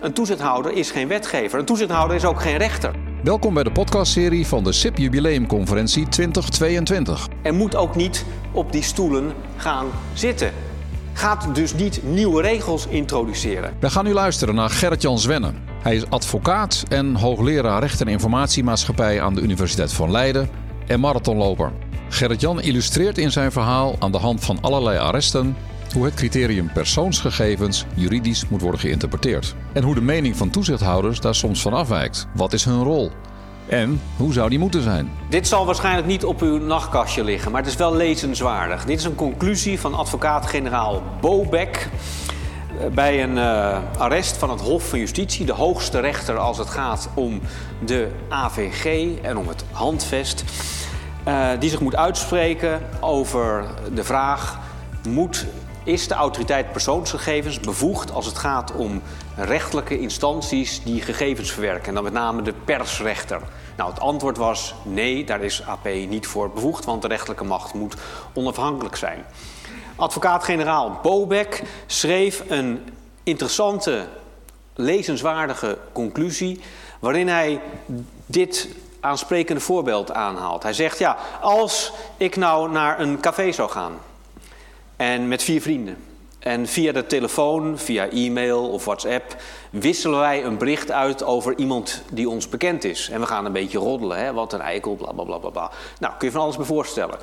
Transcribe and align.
Een 0.00 0.12
toezichthouder 0.12 0.72
is 0.72 0.90
geen 0.90 1.08
wetgever. 1.08 1.58
Een 1.58 1.64
toezichthouder 1.64 2.16
is 2.16 2.24
ook 2.24 2.40
geen 2.40 2.56
rechter. 2.56 2.94
Welkom 3.22 3.54
bij 3.54 3.62
de 3.62 3.72
podcastserie 3.72 4.46
van 4.46 4.64
de 4.64 4.72
SIP 4.72 4.98
Jubileumconferentie 4.98 6.08
2022. 6.08 7.28
En 7.42 7.54
moet 7.54 7.76
ook 7.76 7.96
niet 7.96 8.24
op 8.52 8.72
die 8.72 8.82
stoelen 8.82 9.32
gaan 9.56 9.86
zitten. 10.12 10.52
Gaat 11.12 11.54
dus 11.54 11.74
niet 11.74 12.00
nieuwe 12.04 12.42
regels 12.42 12.86
introduceren. 12.86 13.74
We 13.80 13.90
gaan 13.90 14.04
nu 14.04 14.12
luisteren 14.12 14.54
naar 14.54 14.70
Gerrit-Jan 14.70 15.18
Zwenne. 15.18 15.52
Hij 15.82 15.96
is 15.96 16.10
advocaat 16.10 16.84
en 16.88 17.14
hoogleraar 17.14 17.80
recht 17.80 18.00
en 18.00 18.08
informatiemaatschappij 18.08 19.22
aan 19.22 19.34
de 19.34 19.40
Universiteit 19.40 19.92
van 19.92 20.10
Leiden 20.10 20.48
en 20.86 21.00
marathonloper. 21.00 21.72
Gerrit-Jan 22.08 22.60
illustreert 22.60 23.18
in 23.18 23.32
zijn 23.32 23.52
verhaal 23.52 23.96
aan 23.98 24.12
de 24.12 24.18
hand 24.18 24.44
van 24.44 24.58
allerlei 24.60 24.98
arresten 24.98 25.56
hoe 25.96 26.04
het 26.04 26.14
criterium 26.14 26.72
persoonsgegevens 26.72 27.86
juridisch 27.94 28.48
moet 28.48 28.60
worden 28.60 28.80
geïnterpreteerd. 28.80 29.54
En 29.72 29.82
hoe 29.82 29.94
de 29.94 30.00
mening 30.00 30.36
van 30.36 30.50
toezichthouders 30.50 31.20
daar 31.20 31.34
soms 31.34 31.62
van 31.62 31.72
afwijkt. 31.72 32.26
Wat 32.34 32.52
is 32.52 32.64
hun 32.64 32.82
rol? 32.82 33.10
En 33.68 34.00
hoe 34.16 34.32
zou 34.32 34.48
die 34.48 34.58
moeten 34.58 34.82
zijn? 34.82 35.10
Dit 35.28 35.48
zal 35.48 35.66
waarschijnlijk 35.66 36.06
niet 36.06 36.24
op 36.24 36.40
uw 36.40 36.58
nachtkastje 36.58 37.24
liggen, 37.24 37.50
maar 37.52 37.60
het 37.60 37.70
is 37.70 37.76
wel 37.76 37.94
lezenswaardig. 37.94 38.84
Dit 38.84 38.98
is 38.98 39.04
een 39.04 39.14
conclusie 39.14 39.80
van 39.80 39.94
advocaat-generaal 39.94 41.02
Bobek 41.20 41.88
eh, 42.80 42.86
bij 42.86 43.22
een 43.22 43.36
uh, 43.36 43.78
arrest 43.98 44.36
van 44.36 44.50
het 44.50 44.60
Hof 44.60 44.88
van 44.88 44.98
Justitie, 44.98 45.46
de 45.46 45.52
hoogste 45.52 46.00
rechter 46.00 46.36
als 46.36 46.58
het 46.58 46.68
gaat 46.68 47.08
om 47.14 47.40
de 47.84 48.08
AVG 48.28 49.14
en 49.22 49.36
om 49.36 49.48
het 49.48 49.64
handvest, 49.70 50.44
uh, 51.28 51.48
die 51.58 51.70
zich 51.70 51.80
moet 51.80 51.96
uitspreken 51.96 52.80
over 53.00 53.64
de 53.94 54.04
vraag: 54.04 54.58
moet 55.08 55.46
is 55.86 56.08
de 56.08 56.14
autoriteit 56.14 56.72
persoonsgegevens 56.72 57.60
bevoegd 57.60 58.12
als 58.12 58.26
het 58.26 58.38
gaat 58.38 58.72
om 58.72 59.02
rechtelijke 59.36 59.98
instanties 59.98 60.82
die 60.82 61.02
gegevens 61.02 61.52
verwerken, 61.52 61.88
en 61.88 61.94
dan 61.94 62.04
met 62.04 62.12
name 62.12 62.42
de 62.42 62.52
persrechter? 62.64 63.40
Nou, 63.76 63.90
het 63.90 64.00
antwoord 64.00 64.36
was 64.36 64.74
nee, 64.82 65.24
daar 65.24 65.42
is 65.42 65.62
AP 65.66 65.84
niet 65.84 66.26
voor 66.26 66.50
bevoegd, 66.50 66.84
want 66.84 67.02
de 67.02 67.08
rechterlijke 67.08 67.44
macht 67.44 67.74
moet 67.74 67.94
onafhankelijk 68.32 68.96
zijn. 68.96 69.24
Advocaat-generaal 69.96 70.98
Bobek 71.02 71.62
schreef 71.86 72.42
een 72.48 72.88
interessante, 73.22 74.06
lezenswaardige 74.74 75.78
conclusie, 75.92 76.60
waarin 76.98 77.28
hij 77.28 77.60
dit 78.26 78.68
aansprekende 79.00 79.60
voorbeeld 79.60 80.12
aanhaalt. 80.12 80.62
Hij 80.62 80.72
zegt: 80.72 80.98
Ja, 80.98 81.16
als 81.40 81.92
ik 82.16 82.36
nou 82.36 82.70
naar 82.70 83.00
een 83.00 83.20
café 83.20 83.52
zou 83.52 83.70
gaan 83.70 83.98
en 84.96 85.28
met 85.28 85.42
vier 85.42 85.60
vrienden. 85.60 85.96
En 86.38 86.66
via 86.66 86.92
de 86.92 87.06
telefoon, 87.06 87.78
via 87.78 88.08
e-mail 88.10 88.68
of 88.68 88.84
WhatsApp 88.84 89.36
wisselen 89.70 90.18
wij 90.18 90.44
een 90.44 90.58
bericht 90.58 90.90
uit 90.90 91.24
over 91.24 91.58
iemand 91.58 92.02
die 92.10 92.28
ons 92.28 92.48
bekend 92.48 92.84
is. 92.84 93.08
En 93.10 93.20
we 93.20 93.26
gaan 93.26 93.44
een 93.44 93.52
beetje 93.52 93.78
roddelen, 93.78 94.18
hè? 94.18 94.32
wat 94.32 94.52
een 94.52 94.60
eikel, 94.60 94.94
bla 94.94 95.12
bla 95.12 95.38
bla 95.38 95.50
bla. 95.50 95.70
Nou, 95.98 96.14
kun 96.18 96.26
je 96.26 96.32
van 96.32 96.42
alles 96.42 96.56
bij 96.56 96.64
voorstellen. 96.64 97.18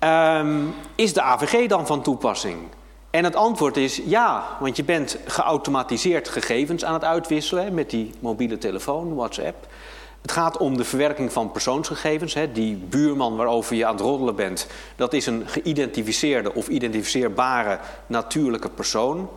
Um, 0.00 0.74
is 0.94 1.12
de 1.12 1.22
AVG 1.22 1.66
dan 1.66 1.86
van 1.86 2.02
toepassing? 2.02 2.58
En 3.10 3.24
het 3.24 3.36
antwoord 3.36 3.76
is 3.76 4.00
ja, 4.04 4.56
want 4.60 4.76
je 4.76 4.84
bent 4.84 5.18
geautomatiseerd 5.26 6.28
gegevens 6.28 6.84
aan 6.84 6.94
het 6.94 7.04
uitwisselen 7.04 7.74
met 7.74 7.90
die 7.90 8.10
mobiele 8.20 8.58
telefoon, 8.58 9.14
WhatsApp. 9.14 9.66
Het 10.22 10.32
gaat 10.32 10.56
om 10.56 10.76
de 10.76 10.84
verwerking 10.84 11.32
van 11.32 11.52
persoonsgegevens. 11.52 12.36
Die 12.52 12.76
buurman 12.76 13.36
waarover 13.36 13.76
je 13.76 13.86
aan 13.86 13.94
het 13.94 14.04
roddelen 14.04 14.34
bent, 14.34 14.66
dat 14.96 15.12
is 15.12 15.26
een 15.26 15.42
geïdentificeerde 15.46 16.54
of 16.54 16.68
identificeerbare 16.68 17.78
natuurlijke 18.06 18.70
persoon. 18.70 19.28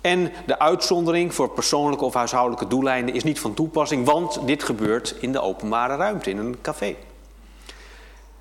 En 0.00 0.32
de 0.46 0.58
uitzondering 0.58 1.34
voor 1.34 1.50
persoonlijke 1.50 2.04
of 2.04 2.14
huishoudelijke 2.14 2.66
doeleinden 2.66 3.14
is 3.14 3.24
niet 3.24 3.40
van 3.40 3.54
toepassing, 3.54 4.06
want 4.06 4.46
dit 4.46 4.62
gebeurt 4.62 5.14
in 5.20 5.32
de 5.32 5.40
openbare 5.40 5.96
ruimte, 5.96 6.30
in 6.30 6.38
een 6.38 6.60
café. 6.60 6.96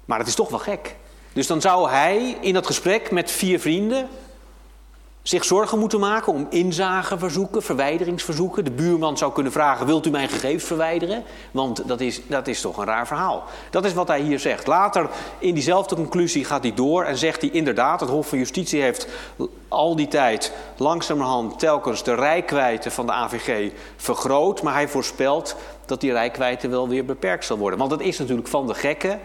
Maar 0.06 0.20
het 0.20 0.28
is 0.28 0.36
toch 0.36 0.50
wel 0.50 0.60
gek. 0.60 0.96
Dus 1.34 1.48
dan 1.48 1.62
zou 1.62 1.90
hij 1.90 2.38
in 2.42 2.54
dat 2.54 2.66
gesprek 2.66 3.12
met 3.12 3.32
vier 3.32 3.60
vrienden 3.60 4.10
zich 5.22 5.46
zorgen 5.46 5.80
moeten 5.80 6.00
maken 6.00 6.34
om 6.34 6.48
inzageverzoeken, 6.50 7.62
verwijderingsverzoeken. 7.62 8.64
De 8.64 8.72
buurman 8.72 9.18
zou 9.18 9.32
kunnen 9.34 9.52
vragen: 9.52 9.86
Wilt 9.86 10.06
u 10.06 10.10
mijn 10.10 10.30
gegevens 10.30 10.64
verwijderen? 10.64 11.24
Want 11.52 11.88
dat 11.88 12.00
is, 12.00 12.22
dat 12.28 12.48
is 12.48 12.62
toch 12.62 12.78
een 12.78 12.86
raar 12.86 13.08
verhaal. 13.08 13.44
Dat 13.70 13.86
is 13.86 13.94
wat 13.94 14.08
hij 14.08 14.22
hier 14.22 14.40
zegt. 14.40 14.68
Later 14.68 15.10
in 15.40 15.54
diezelfde 15.54 15.96
conclusie 15.96 16.46
gaat 16.46 16.64
hij 16.64 16.74
door 16.74 17.04
en 17.04 17.18
zegt 17.18 17.42
hij 17.42 17.50
inderdaad: 17.50 18.00
Het 18.00 18.10
Hof 18.10 18.28
van 18.28 18.38
Justitie 18.38 18.82
heeft 18.82 19.08
al 19.68 19.96
die 19.96 20.08
tijd 20.08 20.54
langzamerhand 20.78 21.60
telkens 21.60 22.04
de 22.04 22.16
rijkwijde 22.16 22.92
van 22.92 23.06
de 23.06 23.12
AVG 23.12 23.72
vergroot. 23.96 24.62
Maar 24.62 24.74
hij 24.74 24.88
voorspelt 24.88 25.56
dat 25.86 26.02
die 26.02 26.12
rijkwijde 26.12 26.68
wel 26.68 26.88
weer 26.88 27.06
beperkt 27.06 27.46
zal 27.46 27.58
worden. 27.58 27.80
Want 27.80 27.92
het 27.92 28.02
is 28.02 28.20
natuurlijk 28.20 28.48
van 28.48 28.68
de 28.68 28.74
gekken 28.74 29.20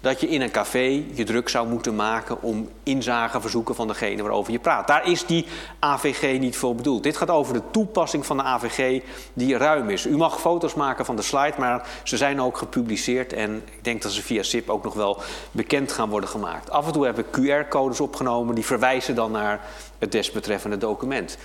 dat 0.00 0.20
je 0.20 0.28
in 0.28 0.40
een 0.40 0.50
café 0.50 1.04
je 1.14 1.24
druk 1.24 1.48
zou 1.48 1.68
moeten 1.68 1.94
maken 1.94 2.42
om 2.42 2.68
inzageverzoeken 2.82 3.74
van 3.74 3.88
degene 3.88 4.22
waarover 4.22 4.52
je 4.52 4.58
praat. 4.58 4.86
Daar 4.86 5.08
is 5.08 5.26
die 5.26 5.46
AVG 5.78 6.38
niet 6.38 6.56
voor 6.56 6.74
bedoeld. 6.74 7.02
Dit 7.02 7.16
gaat 7.16 7.30
over 7.30 7.54
de 7.54 7.62
toepassing 7.70 8.26
van 8.26 8.36
de 8.36 8.42
AVG 8.42 9.02
die 9.32 9.56
ruim 9.56 9.90
is. 9.90 10.06
U 10.06 10.16
mag 10.16 10.40
foto's 10.40 10.74
maken 10.74 11.04
van 11.04 11.16
de 11.16 11.22
slide, 11.22 11.54
maar 11.58 11.88
ze 12.02 12.16
zijn 12.16 12.40
ook 12.40 12.58
gepubliceerd 12.58 13.32
en 13.32 13.62
ik 13.76 13.84
denk 13.84 14.02
dat 14.02 14.12
ze 14.12 14.22
via 14.22 14.42
SIP 14.42 14.70
ook 14.70 14.84
nog 14.84 14.94
wel 14.94 15.18
bekend 15.50 15.92
gaan 15.92 16.08
worden 16.08 16.28
gemaakt. 16.28 16.70
Af 16.70 16.86
en 16.86 16.92
toe 16.92 17.04
hebben 17.04 17.24
QR-codes 17.24 18.00
opgenomen 18.00 18.54
die 18.54 18.64
verwijzen 18.64 19.14
dan 19.14 19.30
naar 19.30 19.60
het 19.98 20.12
desbetreffende 20.12 20.78
document. 20.78 21.38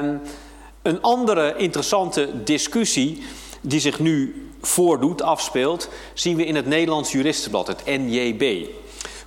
Um, 0.00 0.20
een 0.82 1.02
andere 1.02 1.56
interessante 1.56 2.42
discussie 2.42 3.22
die 3.66 3.80
zich 3.80 3.98
nu 3.98 4.48
voordoet, 4.60 5.22
afspeelt, 5.22 5.88
zien 6.14 6.36
we 6.36 6.44
in 6.44 6.54
het 6.54 6.66
Nederlands 6.66 7.12
Juristenblad, 7.12 7.66
het 7.66 7.84
NJB. 7.84 8.68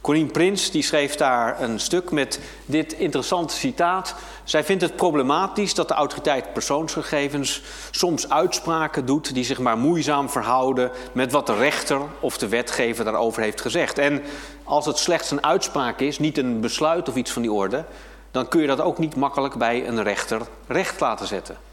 Corine 0.02 0.32
Prins 0.32 0.72
die 0.72 0.84
schreef 0.84 1.16
daar 1.16 1.62
een 1.62 1.80
stuk 1.80 2.12
met 2.12 2.40
dit 2.66 2.94
interessante 2.94 3.56
citaat. 3.56 4.16
Zij 4.44 4.64
vindt 4.64 4.82
het 4.82 4.96
problematisch 4.96 5.74
dat 5.74 5.88
de 5.88 5.94
autoriteit 5.94 6.54
persoonsgegevens 6.54 7.62
soms 7.92 8.30
uitspraken 8.30 9.06
doet 9.06 9.34
die 9.34 9.44
zich 9.44 9.60
maar 9.60 9.78
moeizaam 9.78 10.30
verhouden 10.30 10.92
met 11.12 11.32
wat 11.32 11.48
de 11.48 11.56
rechter 11.56 12.02
of 12.20 12.38
de 12.38 12.48
wetgever 12.48 13.06
daarover 13.06 13.42
heeft 13.42 13.62
gezegd. 13.62 13.98
En 13.98 14.22
als 14.64 14.86
het 14.86 14.98
slechts 14.98 15.32
een 15.32 15.44
uitspraak 15.44 16.00
is, 16.00 16.20
niet 16.20 16.38
een 16.38 16.62
besluit 16.62 17.10
of 17.10 17.16
iets 17.16 17.32
van 17.32 17.42
die 17.42 17.52
orde, 17.52 17.86
dan 18.32 18.48
kun 18.48 18.62
je 18.62 18.68
dat 18.68 18.82
ook 18.82 18.98
niet 18.98 19.16
makkelijk 19.16 19.56
bij 19.56 19.88
een 19.88 20.04
rechter 20.04 20.42
recht 20.68 21.00
laten 21.00 21.28
zetten. 21.28 21.67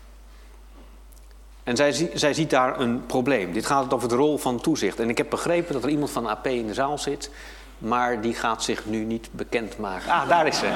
En 1.64 1.76
zij, 1.76 2.10
zij 2.14 2.34
ziet 2.34 2.50
daar 2.50 2.80
een 2.80 3.06
probleem. 3.06 3.52
Dit 3.52 3.66
gaat 3.66 3.94
over 3.94 4.08
de 4.08 4.14
rol 4.14 4.38
van 4.38 4.60
toezicht. 4.60 5.00
En 5.00 5.08
ik 5.08 5.18
heb 5.18 5.30
begrepen 5.30 5.72
dat 5.72 5.82
er 5.82 5.88
iemand 5.88 6.10
van 6.10 6.26
AP 6.26 6.46
in 6.46 6.66
de 6.66 6.74
zaal 6.74 6.98
zit, 6.98 7.30
maar 7.78 8.20
die 8.20 8.34
gaat 8.34 8.62
zich 8.62 8.86
nu 8.86 9.04
niet 9.04 9.28
bekendmaken. 9.30 10.10
Ah, 10.10 10.28
daar 10.28 10.46
is 10.46 10.58
ze. 10.58 10.66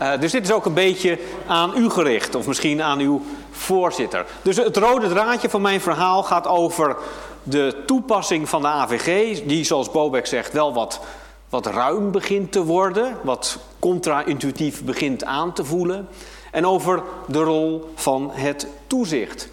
uh, 0.00 0.12
dus 0.20 0.32
dit 0.32 0.44
is 0.44 0.52
ook 0.52 0.64
een 0.64 0.74
beetje 0.74 1.18
aan 1.46 1.72
u 1.76 1.90
gericht, 1.90 2.34
of 2.34 2.46
misschien 2.46 2.82
aan 2.82 2.98
uw 2.98 3.22
voorzitter. 3.50 4.26
Dus 4.42 4.56
het 4.56 4.76
rode 4.76 5.08
draadje 5.08 5.50
van 5.50 5.62
mijn 5.62 5.80
verhaal 5.80 6.22
gaat 6.22 6.46
over 6.46 6.96
de 7.42 7.82
toepassing 7.86 8.48
van 8.48 8.62
de 8.62 8.68
AVG, 8.68 9.40
die 9.46 9.64
zoals 9.64 9.90
Bobek 9.90 10.26
zegt 10.26 10.52
wel 10.52 10.72
wat, 10.72 11.00
wat 11.48 11.66
ruim 11.66 12.10
begint 12.10 12.52
te 12.52 12.64
worden, 12.64 13.16
wat 13.22 13.58
contra-intuïtief 13.78 14.84
begint 14.84 15.24
aan 15.24 15.52
te 15.52 15.64
voelen 15.64 16.08
en 16.52 16.66
over 16.66 17.02
de 17.26 17.42
rol 17.42 17.90
van 17.94 18.30
het 18.32 18.66
toezicht. 18.86 19.48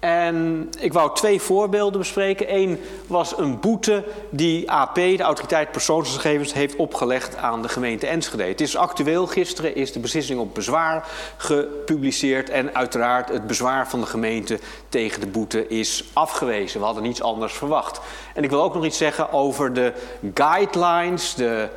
En 0.00 0.68
ik 0.78 0.92
wou 0.92 1.14
twee 1.14 1.40
voorbeelden 1.40 2.00
bespreken. 2.00 2.54
Eén 2.54 2.80
was 3.06 3.38
een 3.38 3.60
boete 3.60 4.04
die 4.30 4.70
AP, 4.70 4.94
de 4.94 5.22
Autoriteit 5.22 5.72
Persoonsgegevens, 5.72 6.52
heeft 6.52 6.76
opgelegd 6.76 7.36
aan 7.36 7.62
de 7.62 7.68
gemeente 7.68 8.06
Enschede. 8.06 8.42
Het 8.42 8.60
is 8.60 8.76
actueel. 8.76 9.26
Gisteren 9.26 9.74
is 9.74 9.92
de 9.92 9.98
beslissing 9.98 10.40
op 10.40 10.54
bezwaar 10.54 11.08
gepubliceerd. 11.36 12.50
En 12.50 12.74
uiteraard 12.74 13.28
het 13.28 13.46
bezwaar 13.46 13.88
van 13.88 14.00
de 14.00 14.06
gemeente 14.06 14.58
tegen 14.88 15.20
de 15.20 15.26
boete 15.26 15.68
is 15.68 16.04
afgewezen. 16.12 16.80
We 16.80 16.86
hadden 16.86 17.02
niets 17.02 17.22
anders 17.22 17.52
verwacht. 17.52 18.00
En 18.34 18.44
ik 18.44 18.50
wil 18.50 18.62
ook 18.62 18.74
nog 18.74 18.84
iets 18.84 18.98
zeggen 18.98 19.32
over 19.32 19.72
de 19.72 19.92
guidelines, 20.34 21.34
de 21.34 21.68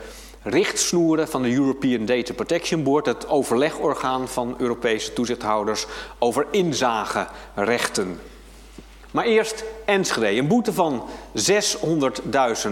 richtsnoeren 0.44 1.28
van 1.28 1.42
de 1.42 1.54
European 1.54 2.06
Data 2.06 2.34
Protection 2.34 2.84
Board, 2.84 3.06
het 3.06 3.28
overlegorgaan 3.28 4.28
van 4.28 4.56
Europese 4.58 5.14
toezichthouders 5.14 5.86
over 6.20 6.46
inzagerechten. 6.52 8.20
Maar 9.12 9.26
eerst 9.26 9.64
Enschede, 9.86 10.38
een 10.38 10.48
boete 10.48 10.74
van 10.74 11.04
600.000 11.34 12.72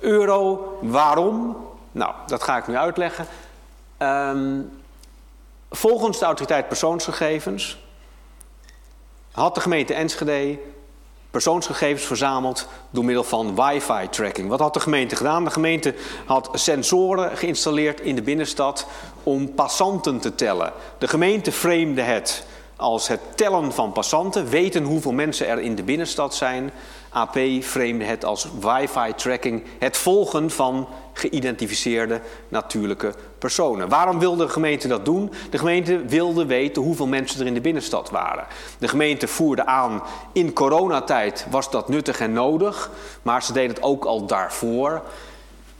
euro. 0.00 0.78
Waarom? 0.82 1.56
Nou, 1.92 2.14
dat 2.26 2.42
ga 2.42 2.56
ik 2.56 2.66
nu 2.66 2.76
uitleggen. 2.76 3.26
Um, 3.98 4.70
volgens 5.70 6.18
de 6.18 6.24
autoriteit 6.24 6.68
persoonsgegevens 6.68 7.78
had 9.32 9.54
de 9.54 9.60
gemeente 9.60 9.94
Enschede 9.94 10.58
persoonsgegevens 11.34 12.04
verzameld 12.04 12.68
door 12.90 13.04
middel 13.04 13.24
van 13.24 13.54
wifi-tracking. 13.54 14.48
Wat 14.48 14.60
had 14.60 14.74
de 14.74 14.80
gemeente 14.80 15.16
gedaan? 15.16 15.44
De 15.44 15.50
gemeente 15.50 15.94
had 16.26 16.50
sensoren 16.52 17.36
geïnstalleerd 17.36 18.00
in 18.00 18.14
de 18.14 18.22
binnenstad 18.22 18.86
om 19.22 19.54
passanten 19.54 20.20
te 20.20 20.34
tellen. 20.34 20.72
De 20.98 21.08
gemeente 21.08 21.52
framede 21.52 22.02
het 22.02 22.46
als 22.76 23.08
het 23.08 23.20
tellen 23.34 23.72
van 23.72 23.92
passanten, 23.92 24.48
weten 24.48 24.84
hoeveel 24.84 25.12
mensen 25.12 25.46
er 25.46 25.60
in 25.60 25.74
de 25.74 25.82
binnenstad 25.82 26.34
zijn. 26.34 26.70
AP 27.14 27.38
framede 27.60 28.04
het 28.04 28.24
als 28.24 28.48
wifi-tracking, 28.60 29.62
het 29.78 29.96
volgen 29.96 30.50
van 30.50 30.88
geïdentificeerde 31.12 32.20
natuurlijke 32.48 33.14
personen. 33.38 33.88
Waarom 33.88 34.18
wilde 34.18 34.44
de 34.46 34.52
gemeente 34.52 34.88
dat 34.88 35.04
doen? 35.04 35.32
De 35.50 35.58
gemeente 35.58 36.04
wilde 36.04 36.46
weten 36.46 36.82
hoeveel 36.82 37.06
mensen 37.06 37.40
er 37.40 37.46
in 37.46 37.54
de 37.54 37.60
binnenstad 37.60 38.10
waren. 38.10 38.46
De 38.78 38.88
gemeente 38.88 39.28
voerde 39.28 39.66
aan, 39.66 40.02
in 40.32 40.52
coronatijd 40.52 41.46
was 41.50 41.70
dat 41.70 41.88
nuttig 41.88 42.20
en 42.20 42.32
nodig, 42.32 42.90
maar 43.22 43.42
ze 43.42 43.52
deden 43.52 43.74
het 43.74 43.82
ook 43.82 44.04
al 44.04 44.26
daarvoor. 44.26 45.02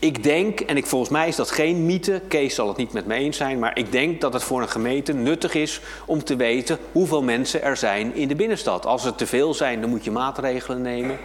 Ik 0.04 0.22
denk, 0.22 0.60
en 0.60 0.76
ik, 0.76 0.86
volgens 0.86 1.10
mij 1.10 1.28
is 1.28 1.36
dat 1.36 1.50
geen 1.50 1.86
mythe, 1.86 2.20
Kees 2.28 2.54
zal 2.54 2.68
het 2.68 2.76
niet 2.76 2.92
met 2.92 3.06
me 3.06 3.14
eens 3.14 3.36
zijn, 3.36 3.58
maar 3.58 3.78
ik 3.78 3.92
denk 3.92 4.20
dat 4.20 4.32
het 4.32 4.42
voor 4.42 4.62
een 4.62 4.68
gemeente 4.68 5.12
nuttig 5.12 5.54
is 5.54 5.80
om 6.06 6.24
te 6.24 6.36
weten 6.36 6.78
hoeveel 6.92 7.22
mensen 7.22 7.62
er 7.62 7.76
zijn 7.76 8.14
in 8.14 8.28
de 8.28 8.34
binnenstad. 8.34 8.86
Als 8.86 9.04
er 9.04 9.14
te 9.14 9.26
veel 9.26 9.54
zijn, 9.54 9.80
dan 9.80 9.90
moet 9.90 10.04
je 10.04 10.10
maatregelen 10.10 10.82
nemen. 10.82 11.18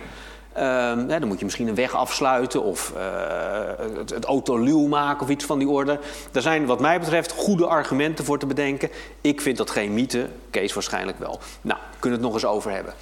Uh, 0.57 1.07
dan 1.07 1.27
moet 1.27 1.39
je 1.39 1.45
misschien 1.45 1.67
een 1.67 1.75
weg 1.75 1.95
afsluiten 1.95 2.63
of 2.63 2.93
uh, 2.95 3.97
het, 3.97 4.09
het 4.09 4.25
autoluw 4.25 4.87
maken 4.87 5.21
of 5.21 5.29
iets 5.29 5.45
van 5.45 5.59
die 5.59 5.69
orde. 5.69 5.99
Er 6.31 6.41
zijn 6.41 6.65
wat 6.65 6.79
mij 6.79 6.99
betreft 6.99 7.31
goede 7.31 7.65
argumenten 7.65 8.25
voor 8.25 8.39
te 8.39 8.45
bedenken. 8.45 8.89
Ik 9.21 9.41
vind 9.41 9.57
dat 9.57 9.69
geen 9.69 9.93
mythe, 9.93 10.27
Kees 10.49 10.73
waarschijnlijk 10.73 11.19
wel. 11.19 11.39
Nou, 11.61 11.79
we 11.91 11.97
kunnen 11.99 12.19
het 12.19 12.27
nog 12.27 12.35
eens 12.35 12.45
over 12.45 12.71
hebben 12.71 12.93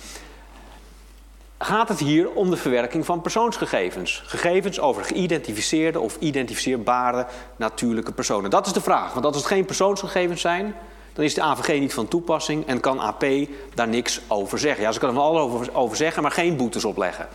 gaat 1.59 1.89
het 1.89 1.99
hier 1.99 2.29
om 2.29 2.49
de 2.49 2.57
verwerking 2.57 3.05
van 3.05 3.21
persoonsgegevens. 3.21 4.23
Gegevens 4.25 4.79
over 4.79 5.03
geïdentificeerde 5.03 5.99
of 5.99 6.17
identificeerbare 6.19 7.25
natuurlijke 7.55 8.11
personen. 8.11 8.49
Dat 8.49 8.65
is 8.65 8.73
de 8.73 8.81
vraag, 8.81 9.13
want 9.13 9.25
als 9.25 9.35
het 9.35 9.45
geen 9.45 9.65
persoonsgegevens 9.65 10.41
zijn, 10.41 10.75
dan 11.13 11.25
is 11.25 11.33
de 11.33 11.41
AVG 11.41 11.79
niet 11.79 11.93
van 11.93 12.07
toepassing 12.07 12.67
en 12.67 12.79
kan 12.79 12.99
AP 12.99 13.25
daar 13.73 13.87
niks 13.87 14.21
over 14.27 14.59
zeggen. 14.59 14.83
Ja, 14.83 14.91
ze 14.91 14.99
kunnen 14.99 15.17
er 15.17 15.23
alles 15.23 15.73
over, 15.73 15.95
zeggen, 15.95 16.21
maar 16.21 16.31
geen 16.31 16.57
boetes 16.57 16.85
opleggen. 16.85 17.27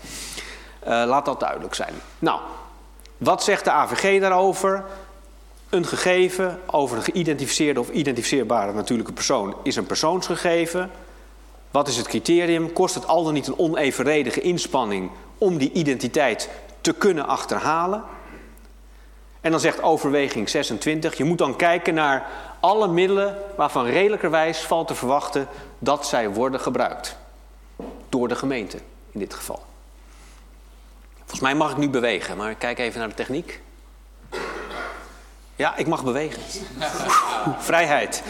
Uh, 0.83 0.89
laat 0.89 1.25
dat 1.25 1.41
duidelijk 1.41 1.75
zijn. 1.75 1.95
Nou, 2.19 2.41
wat 3.19 3.43
zegt 3.43 3.65
de 3.65 3.71
AVG 3.71 4.21
daarover? 4.21 4.85
Een 5.69 5.87
gegeven 5.87 6.61
over 6.67 6.97
een 6.97 7.03
geïdentificeerde 7.03 7.81
of 7.81 7.89
identificeerbare 7.89 8.73
natuurlijke 8.73 9.13
persoon 9.13 9.55
is 9.63 9.77
een 9.77 9.87
persoonsgegeven. 9.87 10.91
Wat 11.73 11.89
is 11.89 11.97
het 11.97 12.09
criterium? 12.09 12.73
Kost 12.73 12.95
het 12.95 13.07
al 13.07 13.25
dan 13.25 13.33
niet 13.33 13.47
een 13.47 13.59
onevenredige 13.59 14.41
inspanning 14.41 15.11
om 15.39 15.59
die 15.59 15.73
identiteit 15.73 16.51
te 16.81 16.93
kunnen 16.93 17.27
achterhalen? 17.27 18.05
En 19.41 19.51
dan 19.51 19.61
zegt 19.61 19.83
overweging 19.83 20.49
26, 20.49 21.17
je 21.17 21.25
moet 21.25 21.39
dan 21.39 21.57
kijken 21.57 21.95
naar 21.95 22.27
alle 22.61 22.89
middelen 22.89 23.39
waarvan 23.57 23.87
redelijkerwijs 23.87 24.59
valt 24.59 24.89
te 24.89 24.95
verwachten 24.95 25.49
dat 25.79 26.07
zij 26.07 26.31
worden 26.31 26.61
gebruikt. 26.61 27.17
Door 28.09 28.29
de 28.29 28.35
gemeente 28.35 28.79
in 29.11 29.21
dit 29.21 29.35
geval. 29.35 29.63
Volgens 31.19 31.41
mij 31.41 31.55
mag 31.55 31.71
ik 31.71 31.77
nu 31.77 31.91
bewegen, 31.91 32.37
maar 32.37 32.55
kijk 32.55 32.79
even 32.79 32.99
naar 32.99 33.09
de 33.09 33.15
techniek. 33.15 33.61
Ja, 35.63 35.77
ik 35.77 35.87
mag 35.87 36.05
bewegen. 36.05 36.43
Vrijheid. 37.59 38.23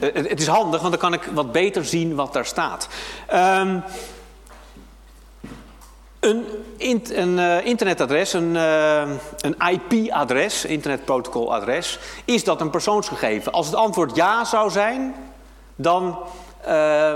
Uh, 0.00 0.14
het 0.14 0.40
is 0.40 0.46
handig, 0.46 0.80
want 0.80 0.92
dan 0.92 1.00
kan 1.00 1.12
ik 1.12 1.30
wat 1.34 1.52
beter 1.52 1.84
zien 1.84 2.14
wat 2.14 2.32
daar 2.32 2.46
staat. 2.46 2.88
Um, 3.32 3.82
een, 6.20 6.46
een 7.10 7.38
uh, 7.38 7.66
internetadres, 7.66 8.32
een, 8.32 8.54
uh, 8.54 9.02
een 9.40 9.56
IP-adres, 9.70 10.64
internetprotocoladres, 10.64 11.98
is 12.24 12.44
dat 12.44 12.60
een 12.60 12.70
persoonsgegeven? 12.70 13.52
Als 13.52 13.66
het 13.66 13.74
antwoord 13.74 14.16
ja 14.16 14.44
zou 14.44 14.70
zijn, 14.70 15.14
dan 15.76 16.18
uh, 16.68 17.14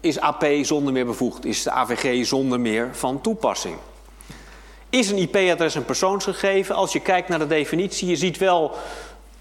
is 0.00 0.20
AP 0.20 0.46
zonder 0.62 0.92
meer 0.92 1.06
bevoegd, 1.06 1.44
is 1.44 1.62
de 1.62 1.70
AVG 1.70 2.26
zonder 2.26 2.60
meer 2.60 2.88
van 2.92 3.20
toepassing. 3.20 3.76
Is 4.90 5.10
een 5.10 5.18
IP-adres 5.18 5.74
een 5.74 5.84
persoonsgegeven? 5.84 6.74
Als 6.74 6.92
je 6.92 7.00
kijkt 7.00 7.28
naar 7.28 7.38
de 7.38 7.46
definitie, 7.46 8.08
je 8.08 8.16
ziet 8.16 8.38
wel 8.38 8.76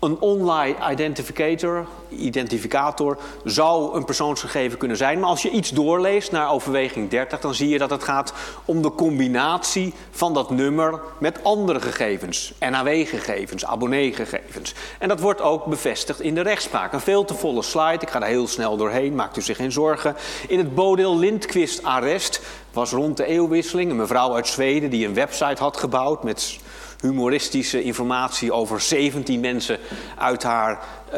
een 0.06 0.20
online 0.20 0.76
identificator, 0.92 1.86
identificator 2.10 3.18
zou 3.44 3.96
een 3.96 4.06
persoonsgegeven 4.06 4.78
kunnen 4.78 4.98
zijn. 4.98 5.20
Maar 5.20 5.30
als 5.30 5.42
je 5.42 5.50
iets 5.50 5.70
doorleest 5.70 6.32
naar 6.32 6.52
overweging 6.52 7.10
30, 7.10 7.40
dan 7.40 7.54
zie 7.54 7.70
je 7.70 7.78
dat 7.78 7.90
het 7.90 8.04
gaat 8.04 8.34
om 8.66 8.82
de 8.82 8.92
combinatie 8.92 9.94
van 10.12 10.34
dat 10.34 10.50
nummer 10.50 11.00
met 11.20 11.44
andere 11.44 11.82
gegevens. 11.82 12.54
NAW-gegevens, 12.60 13.66
abonnee-gegevens. 13.66 14.74
En 15.00 15.08
dat 15.08 15.20
wordt 15.20 15.42
ook 15.42 15.66
bevestigd 15.66 16.22
in 16.22 16.36
de 16.36 16.42
rechtspraak. 16.42 16.94
Een 16.94 17.00
veel 17.00 17.26
te 17.26 17.34
volle 17.34 17.62
slide, 17.62 18.00
ik 18.00 18.10
ga 18.10 18.20
daar 18.20 18.30
heel 18.30 18.48
snel 18.48 18.78
doorheen, 18.78 19.16
maakt 19.16 19.38
u 19.38 19.42
zich 19.42 19.58
geen 19.58 19.72
zorgen. 19.72 20.16
In 20.48 20.58
het 20.58 20.76
Bodil 20.76 21.18
Lindquist-arrest 21.18 22.42
was 22.74 22.92
rond 22.92 23.18
de 23.18 23.26
eeuwwisseling 23.26 23.90
een 23.90 23.98
mevrouw 23.98 24.36
uit 24.36 24.48
Zweden 24.48 24.90
die 24.90 25.08
een 25.08 25.14
website 25.14 25.62
had 25.62 25.78
gebouwd 25.78 26.24
met 26.24 26.60
humoristische 27.06 27.84
informatie 27.84 28.54
over 28.54 28.82
17 28.82 29.40
mensen 29.40 29.80
uit 30.18 30.44
haar, 30.44 30.80
uh, 31.14 31.18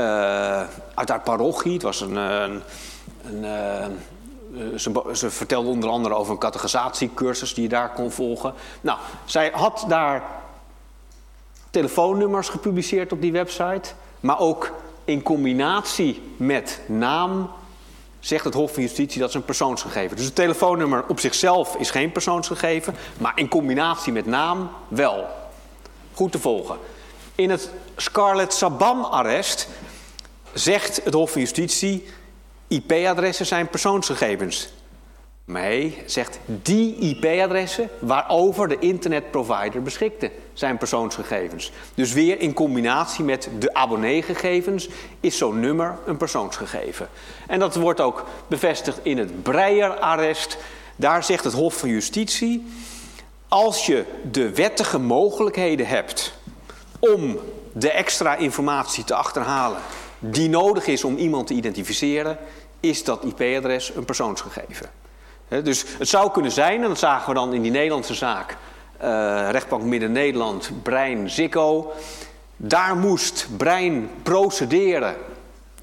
uit 0.94 1.10
haar 1.10 1.22
parochie. 1.22 1.74
Het 1.74 1.82
was 1.82 2.02
een. 2.02 2.16
een, 2.16 2.62
een 3.26 3.44
uh, 3.44 3.86
ze, 4.76 5.10
ze, 5.14 5.30
vertelde 5.30 5.70
onder 5.70 5.90
andere 5.90 6.16
over 6.16 6.32
een 6.32 6.40
categorisatiecursus 6.40 7.54
die 7.54 7.64
je 7.64 7.70
daar 7.70 7.94
kon 7.94 8.12
volgen. 8.12 8.54
Nou, 8.82 9.00
zij 9.26 9.52
had 9.54 9.86
daar 9.88 10.24
telefoonnummers 11.70 12.50
gepubliceerd 12.50 13.12
op 13.12 13.22
die 13.22 13.32
website, 13.32 13.90
maar 14.20 14.40
ook 14.40 14.72
in 15.06 15.22
combinatie 15.22 16.22
met 16.38 16.82
naam 16.86 17.50
zegt 18.20 18.44
het 18.44 18.54
Hof 18.54 18.74
van 18.74 18.82
Justitie 18.82 19.20
dat 19.20 19.30
is 19.30 19.36
een 19.36 19.46
persoonsgegeven. 19.46 20.16
Dus 20.16 20.26
het 20.26 20.36
telefoonnummer 20.36 21.06
op 21.08 21.20
zichzelf 21.20 21.76
is 21.76 21.92
geen 21.92 22.12
persoonsgegeven, 22.12 22.96
maar 23.18 23.32
in 23.36 23.48
combinatie 23.48 24.14
met 24.14 24.26
naam 24.26 24.70
wel 24.88 25.26
goed 26.18 26.32
te 26.32 26.40
volgen. 26.40 26.78
In 27.36 27.50
het 27.50 27.70
Scarlett 27.96 28.54
Sabam-arrest 28.54 29.68
zegt 30.54 31.02
het 31.04 31.14
Hof 31.14 31.32
van 31.32 31.42
Justitie... 31.42 32.06
IP-adressen 32.68 33.46
zijn 33.46 33.70
persoonsgegevens. 33.70 34.70
Nee, 35.46 36.04
zegt 36.06 36.40
die 36.46 36.96
IP-adressen 36.96 37.90
waarover 38.00 38.68
de 38.68 38.80
internetprovider 38.80 39.82
beschikte, 39.82 40.32
zijn 40.54 40.78
persoonsgegevens. 40.78 41.72
Dus 41.94 42.14
weer 42.14 42.40
in 42.40 42.54
combinatie 42.54 43.24
met 43.24 43.50
de 43.60 43.74
abonneegegevens 43.74 44.90
is 45.20 45.38
zo'n 45.38 45.60
nummer 45.60 45.98
een 46.06 46.18
persoonsgegeven. 46.18 47.10
En 47.48 47.60
dat 47.60 47.76
wordt 47.76 48.02
ook 48.02 48.26
bevestigd 48.48 49.00
in 49.04 49.18
het 49.18 49.44
Breyer-arrest. 49.44 50.58
Daar 50.96 51.24
zegt 51.24 51.44
het 51.44 51.54
Hof 51.54 51.78
van 51.78 51.90
Justitie 51.90 52.66
als 53.48 53.86
je 53.86 54.06
de 54.32 54.54
wettige 54.54 55.00
mogelijkheden 55.00 55.88
hebt 55.88 56.34
om 57.00 57.40
de 57.74 57.92
extra 57.92 58.36
informatie 58.36 59.04
te 59.04 59.16
achterhalen 59.16 59.82
die 60.20 60.50
nodig 60.50 60.88
is 60.88 61.04
om 61.04 61.18
iemand 61.18 61.48
te 61.48 61.54
identificeren, 61.54 62.38
is 62.80 63.04
dat 63.04 63.24
IP-adres 63.24 63.96
een 63.96 64.06
persoonsgegeven. 64.06 64.90
dus 65.48 65.86
het 65.98 66.08
zou 66.08 66.32
kunnen 66.32 66.52
zijn, 66.52 66.82
en 66.82 66.88
dat 66.88 67.00
zagen 67.00 67.28
we 67.28 67.34
dan 67.34 67.54
in 67.54 67.62
die 67.62 67.72
Nederlandse 67.72 68.14
zaak, 68.14 68.58
uh, 69.04 69.50
rechtbank 69.52 69.84
Midden-Nederland, 69.84 70.72
Brein, 70.84 71.30
Zikko. 71.30 71.94
Daar 72.56 72.96
moest 72.96 73.48
Brein 73.58 74.10
procederen 74.24 75.16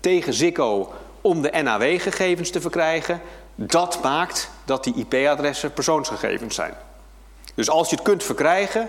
tegen 0.01 0.33
Zikko 0.33 0.93
om 1.21 1.43
de 1.43 1.51
NAW-gegevens 1.63 2.51
te 2.51 2.61
verkrijgen. 2.61 3.21
Dat 3.55 4.03
maakt 4.03 4.51
dat 4.65 4.85
die 4.85 4.95
IP-adressen 4.95 5.73
persoonsgegevens 5.73 6.55
zijn. 6.55 6.75
Dus 7.55 7.71
als 7.71 7.91
je 7.91 7.97
het 7.97 8.05
kunt 8.05 8.23
verkrijgen 8.23 8.89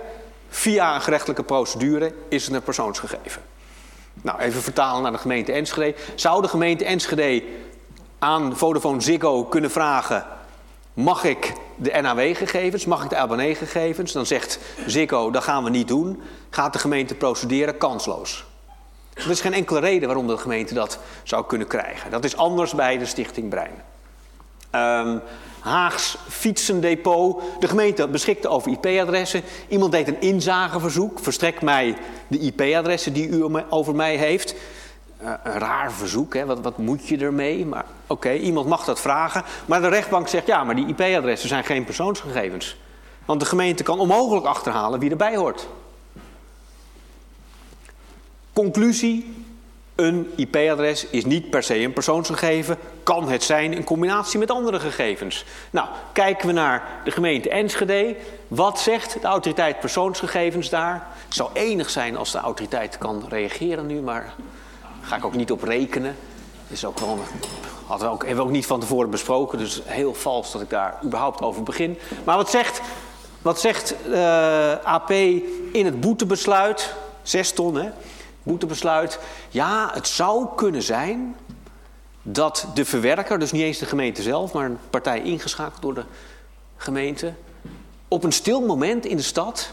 via 0.50 0.96
een 0.96 1.02
gerechtelijke 1.02 1.44
procedure, 1.44 2.14
is 2.30 2.46
het 2.46 2.54
een 2.54 2.64
persoonsgegeven. 2.64 3.42
Nou, 4.22 4.40
even 4.40 4.62
vertalen 4.62 5.04
naar 5.04 5.12
de 5.12 5.18
gemeente 5.18 5.52
Enschede. 5.52 5.96
Zou 6.16 6.42
de 6.42 6.48
gemeente 6.48 6.86
Enschede 6.86 7.44
aan 8.20 8.58
Vodafone 8.58 9.02
Ziggo 9.02 9.44
kunnen 9.44 9.72
vragen... 9.72 10.26
mag 10.94 11.24
ik 11.24 11.54
de 11.76 12.02
NAW-gegevens, 12.02 12.86
mag 12.86 13.04
ik 13.04 13.10
de 13.10 13.16
abonnee-gegevens? 13.16 14.12
Dan 14.12 14.26
zegt 14.26 14.60
Ziggo, 14.86 15.32
dat 15.32 15.44
gaan 15.44 15.64
we 15.64 15.70
niet 15.70 15.88
doen. 15.88 16.22
Gaat 16.50 16.74
de 16.74 16.80
gemeente 16.80 17.16
procederen? 17.16 17.78
Kansloos. 17.78 18.46
Er 19.14 19.30
is 19.30 19.42
geen 19.42 19.54
enkele 19.54 19.80
reden 19.80 20.08
waarom 20.08 20.28
de 20.28 20.38
gemeente 20.38 20.74
dat 20.74 21.00
zou 21.24 21.46
kunnen 21.46 21.68
krijgen. 21.68 22.12
Dat 22.12 22.24
is 22.24 22.38
anders 22.38 22.74
bij 22.74 22.98
de 22.98 23.06
Stichting 23.06 23.50
Brein. 23.50 23.82
Um, 24.76 25.22
Haags 25.66 26.18
fietsendepot. 26.30 27.42
De 27.60 27.68
gemeente 27.68 28.08
beschikte 28.08 28.48
over 28.48 28.72
IP-adressen. 28.72 29.42
Iemand 29.68 29.92
deed 29.92 30.08
een 30.08 30.22
inzageverzoek. 30.22 31.20
Verstrek 31.20 31.62
mij 31.62 31.98
de 32.28 32.40
IP-adressen 32.40 33.14
die 33.14 33.28
u 33.28 33.46
over 33.70 33.96
mij 33.96 34.16
heeft. 34.16 34.56
een 35.20 35.60
raar 35.60 35.92
verzoek. 35.92 36.34
Hè? 36.34 36.46
Wat, 36.46 36.60
wat 36.60 36.78
moet 36.78 37.08
je 37.08 37.18
ermee? 37.18 37.66
Maar 37.66 37.86
oké, 38.08 38.34
iemand 38.34 38.68
mag 38.68 38.86
dat 38.86 39.00
vragen. 39.00 39.44
Maar 39.66 39.82
de 39.82 39.88
rechtbank 39.88 40.28
zegt 40.28 40.48
ja, 40.48 40.64
maar 40.64 40.76
die 40.76 40.88
IP-adressen 40.88 41.50
zijn 41.50 41.64
geen 41.64 41.84
persoonsgegevens. 41.84 42.78
Want 43.26 43.40
de 43.40 43.46
gemeente 43.46 43.84
kan 43.84 44.00
onmogelijk 44.00 44.46
achterhalen 44.46 45.00
wie 45.00 45.10
erbij 45.10 45.36
hoort. 45.36 45.68
Conclusie: 48.54 49.46
een 49.96 50.32
IP-adres 50.36 51.06
is 51.06 51.26
niet 51.26 51.50
per 51.50 51.64
se 51.64 51.80
een 51.80 51.94
persoonsgegeven, 51.94 52.78
kan 53.04 53.30
het 53.30 53.44
zijn 53.44 53.74
in 53.74 53.84
combinatie 53.84 54.40
met 54.40 54.52
andere 54.52 54.80
gegevens. 54.80 55.46
Nou, 55.72 55.88
kijken 56.14 56.48
we 56.48 56.54
naar 56.54 56.84
de 57.04 57.12
gemeente 57.12 57.50
Enschede. 57.50 58.16
Wat 58.48 58.80
zegt 58.80 59.18
de 59.22 59.28
autoriteit 59.28 59.80
persoonsgegevens 59.80 60.70
daar? 60.70 61.08
Het 61.26 61.34
zou 61.34 61.50
enig 61.54 61.90
zijn 61.90 62.18
als 62.18 62.32
de 62.32 62.38
autoriteit 62.38 62.98
kan 62.98 63.26
reageren 63.30 63.88
nu, 63.88 64.02
maar 64.02 64.34
daar 64.82 65.10
ga 65.10 65.16
ik 65.16 65.26
ook 65.26 65.36
niet 65.36 65.52
op 65.52 65.64
rekenen. 65.64 66.16
Is 66.68 66.86
ook 66.86 67.00
wel, 67.00 67.20
hadden 67.86 68.08
we 68.08 68.14
ook, 68.14 68.22
hebben 68.22 68.44
we 68.44 68.50
ook 68.50 68.56
niet 68.56 68.66
van 68.66 68.80
tevoren 68.80 69.10
besproken, 69.10 69.58
dus 69.58 69.82
heel 69.86 70.14
vals 70.14 70.52
dat 70.52 70.62
ik 70.62 70.70
daar 70.70 71.00
überhaupt 71.04 71.42
over 71.42 71.64
begin. 71.64 71.98
Maar 72.24 72.38
wat 72.38 72.50
zegt, 72.50 72.82
wat 73.42 73.60
zegt 73.60 73.96
eh, 74.12 74.72
AP 74.84 75.12
in 75.72 75.86
het 75.86 76.00
boetebesluit? 76.00 76.94
Zes 77.22 77.52
ton, 77.52 77.76
hè? 77.76 77.90
Boetebesluit. 78.46 79.20
Ja, 79.50 79.92
het 79.94 80.08
zou 80.08 80.48
kunnen 80.56 80.84
zijn 80.84 81.36
dat 82.22 82.68
de 82.74 82.86
verwerker, 82.86 83.40
dus 83.40 83.52
niet 83.52 83.62
eens 83.62 83.78
de 83.78 83.86
gemeente 83.86 84.22
zelf, 84.22 84.54
maar 84.54 84.66
een 84.66 84.78
partij 84.90 85.22
ingeschakeld 85.22 85.82
door 85.82 85.94
de 85.94 86.04
gemeente, 86.78 87.34
op 88.08 88.24
een 88.24 88.32
stil 88.32 88.62
moment 88.62 89.06
in 89.06 89.18
de 89.18 89.24
stad, 89.24 89.72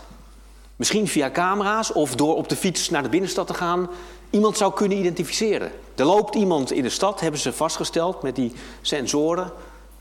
misschien 0.76 1.09
via 1.09 1.31
camera's 1.31 1.93
of 1.93 2.14
door 2.14 2.37
op 2.37 2.49
de 2.49 2.57
fiets 2.57 2.91
naar 2.91 3.02
de 3.02 3.09
binnenstad 3.09 3.47
te 3.47 3.55
gaan, 3.55 3.88
iemand 4.31 4.57
zou 4.57 4.73
kunnen 4.73 4.99
identificeren. 4.99 5.73
Er 5.95 6.05
loopt 6.05 6.35
iemand 6.35 6.73
in 6.73 6.83
de 6.83 6.88
stad, 6.88 7.21
hebben 7.21 7.41
ze 7.41 7.52
vastgesteld 7.52 8.23
met 8.23 8.37
die 8.37 8.52
sensoren. 8.81 9.52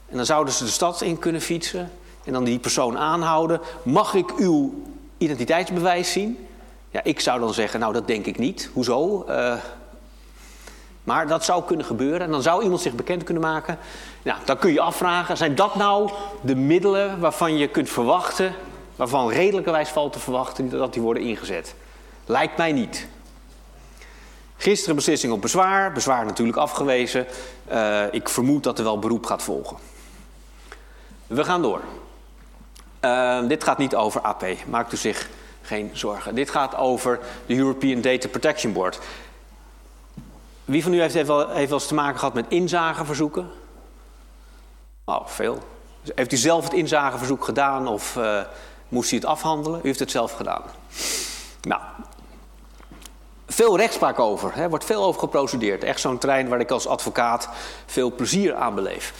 En 0.10 0.18
dan 0.18 0.25
zouden 0.25 0.54
ze 0.54 0.63
de 0.63 0.70
stad 0.70 1.01
in 1.01 1.20
kunnen 1.20 1.42
fietsen 1.42 1.92
en 2.24 2.34
dan 2.34 2.44
die 2.44 2.60
persoon 2.60 2.98
aanhouden. 2.98 3.60
Mag 3.84 4.13
ik 4.13 4.32
uw 4.38 4.84
identiteitsbewijs 5.18 6.12
zien? 6.12 6.48
Ja, 6.92 7.04
ik 7.04 7.20
zou 7.20 7.40
dan 7.40 7.54
zeggen, 7.54 7.80
nou 7.80 7.94
dat 7.94 8.08
denk 8.08 8.26
ik 8.26 8.38
niet. 8.38 8.70
Hoezo? 8.74 9.26
Uh, 9.30 9.54
maar 11.04 11.28
dat 11.28 11.46
zou 11.46 11.64
kunnen 11.64 11.86
gebeuren. 11.86 12.22
En 12.22 12.32
dan 12.32 12.42
zou 12.42 12.64
iemand 12.64 12.82
zich 12.82 12.94
bekend 12.94 13.24
kunnen 13.24 13.44
maken. 13.44 13.78
Nou, 14.22 14.40
dan 14.46 14.58
kun 14.58 14.74
je 14.74 14.82
afvragen, 14.82 15.38
zijn 15.38 15.56
dat 15.56 15.76
nou 15.76 16.12
de 16.42 16.56
middelen 16.56 17.20
waarvan 17.20 17.58
je 17.58 17.68
kunt 17.68 17.90
verwachten... 17.90 18.56
waarvan 18.96 19.30
redelijkerwijs 19.30 19.90
valt 19.90 20.14
te 20.14 20.20
verwachten 20.20 20.70
dat 20.70 20.94
die 20.94 21.02
worden 21.02 21.24
ingezet? 21.24 21.76
Lijkt 22.26 22.58
mij 22.58 22.72
niet. 22.72 23.08
Gisteren 24.58 24.96
beslissing 24.96 25.34
op 25.34 25.42
bezwaar. 25.42 25.92
Bezwaar 25.92 26.26
natuurlijk 26.26 26.58
afgewezen. 26.58 27.26
Uh, 27.72 28.04
ik 28.12 28.30
vermoed 28.30 28.64
dat 28.64 28.78
er 28.78 28.84
wel 28.84 29.00
beroep 29.00 29.26
gaat 29.26 29.44
volgen. 29.44 29.78
We 31.28 31.44
gaan 31.44 31.62
door. 31.62 31.82
Uh, 33.02 33.48
dit 33.48 33.64
gaat 33.64 33.78
niet 33.78 33.96
over 33.96 34.22
AP. 34.22 34.46
Maakt 34.68 34.94
u 34.94 34.98
zich 34.98 35.30
geen 35.72 35.90
zorgen. 35.94 36.36
Dit 36.36 36.50
gaat 36.50 36.75
over 36.75 37.20
de 37.46 37.56
European 37.56 38.01
Data 38.01 38.28
Protection 38.28 38.74
Board. 38.74 39.00
Wie 40.66 40.84
van 40.84 40.94
u 40.94 41.01
heeft 41.01 41.16
even, 41.16 41.36
wel 41.36 41.56
eens 41.56 41.88
te 41.88 41.94
maken 41.94 42.20
gehad 42.20 42.34
met 42.34 42.46
inzageverzoeken? 42.48 43.50
Oh, 45.06 45.28
veel. 45.28 45.60
Heeft 46.16 46.32
u 46.32 46.38
zelf 46.38 46.63
het 46.63 46.74
inzageverzoek 46.74 47.44
gedaan 47.44 47.88
of 47.88 48.16
uh, 48.16 48.42
moest 48.90 49.12
u 49.12 49.16
het 49.16 49.25
afhandelen? 49.25 49.80
U 49.80 49.88
heeft 49.88 50.00
het 50.00 50.12
zelf 50.12 50.32
gedaan. 50.32 50.62
Nou, 51.62 51.82
veel 53.53 53.77
rechtspraak 53.77 54.20
over. 54.20 54.53
Er 54.55 54.70
wordt 54.70 54.86
veel 54.86 55.03
over 55.03 55.20
geprocedeerd. 55.20 55.84
Echt 55.84 56.00
zo'n 56.00 56.17
terrein 56.17 56.50
waar 56.50 56.60
ik 56.60 56.72
als 56.72 56.88
advocaat 56.88 57.50
veel 57.86 58.15
plezier 58.15 58.55
aan 58.55 58.75
beleef. 58.75 59.13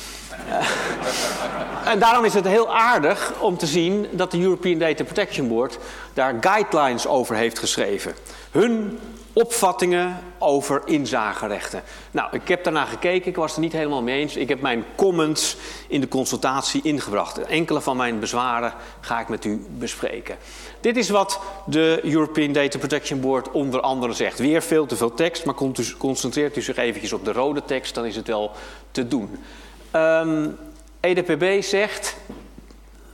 en 1.86 2.00
daarom 2.00 2.26
is 2.26 2.34
het 2.34 2.48
heel 2.48 2.76
aardig 2.76 3.34
om 3.40 3.58
te 3.58 3.66
zien 3.66 4.08
dat 4.12 4.32
de 4.32 4.42
European 4.42 4.80
Data 4.80 5.04
Protection 5.04 5.48
Board 5.48 5.78
daar 6.14 6.38
guidelines 6.42 7.08
over 7.08 7.36
heeft 7.36 7.60
geschreven. 7.60 8.14
Hun 8.52 9.00
opvattingen 9.34 10.20
over 10.38 10.82
inzagerechten. 10.86 11.84
Nou, 12.12 12.30
ik 12.32 12.48
heb 12.48 12.64
daarna 12.64 12.86
gekeken, 12.86 13.30
ik 13.30 13.36
was 13.36 13.54
er 13.54 13.60
niet 13.60 13.72
helemaal 13.74 14.02
mee 14.02 14.20
eens. 14.20 14.36
Ik 14.36 14.50
heb 14.50 14.62
mijn 14.62 14.86
comments 14.96 15.58
in 15.88 16.02
de 16.02 16.08
consultatie 16.08 16.82
ingebracht. 16.84 17.38
Enkele 17.38 17.82
van 17.82 17.98
mijn 17.98 18.20
bezwaren 18.20 18.74
ga 19.00 19.20
ik 19.20 19.30
met 19.30 19.46
u 19.46 19.66
bespreken. 19.70 20.38
Dit 20.80 20.98
is 20.98 21.10
wat 21.10 21.40
de 21.66 22.00
European 22.04 22.52
Data 22.52 22.78
Protection 22.78 23.20
Board 23.20 23.52
onder 23.52 23.82
andere 23.82 24.14
zegt. 24.14 24.40
Weer 24.40 24.62
veel 24.62 24.86
te 24.86 24.96
veel 24.96 25.14
tekst, 25.14 25.46
maar 25.46 25.56
concentreert 25.98 26.58
u 26.58 26.62
zich 26.62 26.78
eventjes 26.78 27.14
op 27.14 27.26
de 27.26 27.32
rode 27.32 27.64
tekst, 27.66 27.96
dan 27.96 28.06
is 28.06 28.16
het 28.16 28.28
wel 28.28 28.52
te 28.92 29.08
doen. 29.08 29.30
Um, 29.32 29.40
ehm, 29.92 30.50
EDPB 31.00 31.64
zegt, 31.64 32.18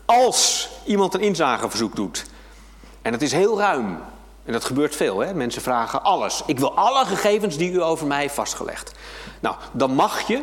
als 0.06 0.70
iemand 0.86 1.14
een 1.14 1.22
inzageverzoek 1.22 1.96
doet, 1.96 2.26
en 3.02 3.12
het 3.12 3.22
is 3.22 3.32
heel 3.32 3.60
ruim, 3.60 3.98
en 4.48 4.54
dat 4.54 4.66
gebeurt 4.66 4.96
veel, 4.96 5.20
hè? 5.20 5.34
mensen 5.34 5.62
vragen 5.62 6.04
alles. 6.04 6.44
Ik 6.46 6.60
wil 6.60 6.76
alle 6.76 7.06
gegevens 7.06 7.58
die 7.58 7.72
u 7.72 7.82
over 7.82 8.08
mij 8.08 8.22
heeft 8.22 8.34
vastgelegd. 8.34 8.92
Nou, 9.40 9.56
dan 9.72 9.92
mag 9.92 10.28
je 10.28 10.42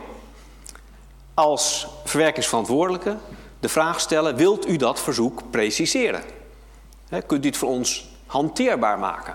als 1.34 1.86
verwerkingsverantwoordelijke 2.04 3.16
de 3.60 3.68
vraag 3.68 4.00
stellen: 4.00 4.36
wilt 4.36 4.68
u 4.68 4.76
dat 4.76 5.00
verzoek 5.00 5.42
preciseren? 5.50 6.22
kunt 7.26 7.44
u 7.44 7.48
het 7.48 7.56
voor 7.56 7.68
ons 7.68 8.08
hanteerbaar 8.26 8.98
maken? 8.98 9.34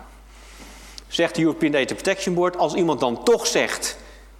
Zegt 1.07 1.35
de 1.35 1.41
European 1.41 1.71
Data 1.71 1.93
Protection 1.93 2.35
Board, 2.35 2.57
als 2.57 2.73
iemand 2.73 2.99
dan 2.99 3.23
toch 3.23 3.47
zegt: 3.47 3.97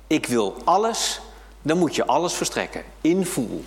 ik 0.08 0.26
wil 0.26 0.56
alles, 0.64 1.22
dan 1.62 1.78
moet 1.78 1.96
je 1.96 2.06
alles 2.06 2.34
verstrekken, 2.34 2.84
in 3.02 3.26
full. 3.26 3.64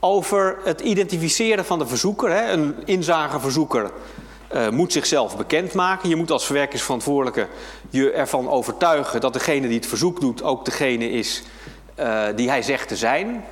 Over 0.00 0.58
het 0.64 0.80
identificeren 0.80 1.64
van 1.64 1.78
de 1.78 1.86
verzoeker, 1.86 2.30
hè, 2.30 2.52
een 2.52 2.74
inzageverzoeker 2.84 3.90
uh, 4.54 4.68
moet 4.68 4.92
zichzelf 4.92 5.36
bekendmaken. 5.36 6.08
Je 6.08 6.16
moet 6.16 6.30
als 6.30 6.46
verwerkingsverantwoordelijke 6.46 7.48
je 7.90 8.10
ervan 8.10 8.48
overtuigen 8.48 9.20
dat 9.20 9.32
degene 9.32 9.66
die 9.66 9.76
het 9.76 9.86
verzoek 9.86 10.20
doet 10.20 10.42
ook 10.42 10.64
degene 10.64 11.10
is 11.10 11.42
uh, 11.98 12.24
die 12.36 12.48
hij 12.48 12.62
zegt 12.62 12.88
te 12.88 12.96
zijn. 12.96 13.44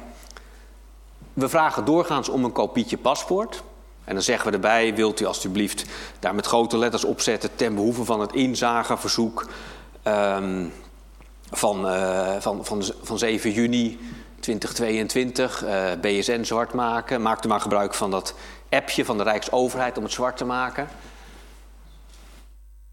We 1.32 1.48
vragen 1.48 1.84
doorgaans 1.84 2.28
om 2.28 2.44
een 2.44 2.52
kopietje 2.52 2.98
paspoort. 2.98 3.62
En 4.04 4.14
dan 4.14 4.22
zeggen 4.22 4.48
we 4.48 4.54
erbij, 4.54 4.94
wilt 4.94 5.20
u 5.20 5.24
alstublieft 5.24 5.84
daar 6.18 6.34
met 6.34 6.46
grote 6.46 6.78
letters 6.78 7.04
opzetten 7.04 7.50
ten 7.56 7.74
behoeve 7.74 8.04
van 8.04 8.20
het 8.20 8.32
inzageverzoek 8.32 9.48
um, 10.04 10.72
van, 11.50 11.86
uh, 11.86 12.34
van, 12.38 12.64
van, 12.64 12.84
van 13.02 13.18
7 13.18 13.52
juni 13.52 13.98
2022, 14.40 15.64
uh, 15.64 15.84
BSN 16.00 16.42
zwart 16.42 16.72
maken. 16.72 17.22
Maakt 17.22 17.44
u 17.44 17.48
maar 17.48 17.60
gebruik 17.60 17.94
van 17.94 18.10
dat 18.10 18.34
appje 18.76 19.04
van 19.04 19.16
de 19.16 19.22
Rijksoverheid 19.22 19.96
om 19.96 20.02
het 20.02 20.12
zwart 20.12 20.36
te 20.36 20.44
maken. 20.44 20.88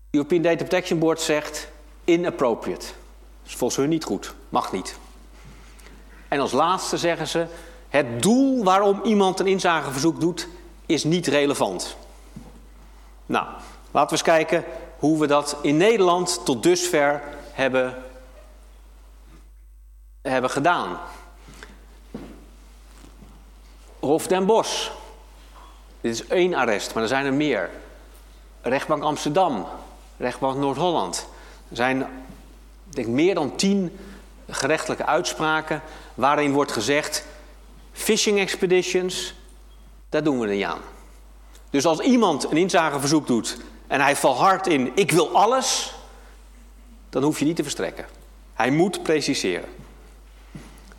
European 0.09 0.41
Data 0.41 0.63
Protection 0.63 0.99
Board 0.99 1.21
zegt 1.21 1.67
inappropriate. 2.03 2.85
Dat 2.85 3.51
is 3.51 3.55
volgens 3.55 3.79
hun 3.79 3.89
niet 3.89 4.03
goed, 4.03 4.33
mag 4.49 4.71
niet. 4.71 4.97
En 6.27 6.39
als 6.39 6.51
laatste 6.51 6.97
zeggen 6.97 7.27
ze: 7.27 7.45
het 7.89 8.21
doel 8.21 8.63
waarom 8.63 9.01
iemand 9.03 9.39
een 9.39 9.47
inzageverzoek 9.47 10.19
doet, 10.19 10.47
is 10.85 11.03
niet 11.03 11.27
relevant. 11.27 11.95
Nou, 13.25 13.45
laten 13.91 14.09
we 14.09 14.11
eens 14.11 14.21
kijken 14.21 14.63
hoe 14.99 15.19
we 15.19 15.27
dat 15.27 15.57
in 15.61 15.77
Nederland 15.77 16.45
tot 16.45 16.63
dusver 16.63 17.21
hebben, 17.51 18.03
hebben 20.21 20.49
gedaan. 20.49 20.99
Hof 23.99 24.27
den 24.27 24.45
Bosch. 24.45 24.89
Dit 26.03 26.13
is 26.13 26.27
één 26.27 26.53
arrest, 26.53 26.93
maar 26.93 27.03
er 27.03 27.09
zijn 27.09 27.25
er 27.25 27.33
meer. 27.33 27.69
Rechtbank 28.61 29.03
Amsterdam, 29.03 29.67
rechtbank 30.17 30.57
Noord-Holland. 30.57 31.27
Er 31.69 31.75
zijn 31.75 32.07
denk 32.85 33.07
meer 33.07 33.35
dan 33.35 33.55
tien 33.55 33.99
gerechtelijke 34.49 35.05
uitspraken 35.05 35.81
waarin 36.13 36.51
wordt 36.51 36.71
gezegd: 36.71 37.25
fishing 37.91 38.39
expeditions, 38.39 39.33
daar 40.09 40.23
doen 40.23 40.39
we 40.39 40.47
niet 40.47 40.63
aan. 40.63 40.81
Dus 41.69 41.85
als 41.85 41.99
iemand 41.99 42.51
een 42.51 42.57
inzageverzoek 42.57 43.27
doet 43.27 43.57
en 43.87 44.01
hij 44.01 44.15
valt 44.15 44.37
hard 44.37 44.67
in: 44.67 44.91
ik 44.95 45.11
wil 45.11 45.35
alles, 45.35 45.93
dan 47.09 47.23
hoef 47.23 47.39
je 47.39 47.45
niet 47.45 47.55
te 47.55 47.63
verstrekken. 47.63 48.05
Hij 48.53 48.71
moet 48.71 49.03
preciseren. 49.03 49.69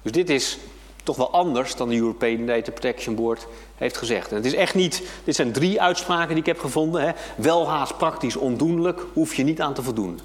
Dus 0.03 0.13
dit 0.13 0.31
is 0.31 0.59
toch 1.05 1.17
wel 1.17 1.31
anders 1.31 1.77
dan 1.77 1.89
de 1.89 1.97
European 1.97 2.47
Data 2.47 2.71
Protection 2.71 3.15
Board 3.15 3.47
heeft 3.75 3.97
gezegd. 3.97 4.31
En 4.31 4.37
het 4.37 4.45
is 4.45 4.55
echt 4.55 4.75
niet, 4.75 5.03
dit 5.25 5.35
zijn 5.35 5.53
drie 5.53 5.81
uitspraken 5.81 6.29
die 6.29 6.39
ik 6.39 6.47
heb 6.47 6.61
gevonden. 6.61 7.03
Hè. 7.03 7.13
Wel 7.37 7.69
haast 7.69 7.97
praktisch 7.97 8.37
ondoenlijk, 8.37 9.01
hoef 9.13 9.35
je 9.35 9.43
niet 9.43 9.61
aan 9.61 9.75
te 9.75 9.83
voldoen. 9.83 10.21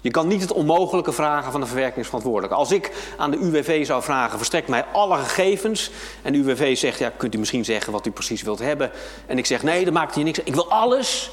Je 0.00 0.10
kan 0.10 0.28
niet 0.28 0.40
het 0.40 0.52
onmogelijke 0.52 1.12
vragen 1.12 1.52
van 1.52 1.60
de 1.60 1.66
verwerkingsverantwoordelijke. 1.66 2.56
Als 2.56 2.72
ik 2.72 2.92
aan 3.16 3.30
de 3.30 3.36
UWV 3.36 3.86
zou 3.86 4.02
vragen, 4.02 4.36
verstrek 4.36 4.68
mij 4.68 4.84
alle 4.92 5.16
gegevens. 5.16 5.90
En 6.22 6.32
de 6.32 6.38
UWV 6.38 6.76
zegt, 6.76 6.98
ja, 6.98 7.12
kunt 7.16 7.34
u 7.34 7.38
misschien 7.38 7.64
zeggen 7.64 7.92
wat 7.92 8.06
u 8.06 8.10
precies 8.10 8.42
wilt 8.42 8.58
hebben. 8.58 8.90
En 9.26 9.38
ik 9.38 9.46
zeg, 9.46 9.62
nee, 9.62 9.84
dat 9.84 9.94
maakt 9.94 10.14
hier 10.14 10.24
niks. 10.24 10.38
Ik 10.38 10.54
wil 10.54 10.70
alles. 10.70 11.30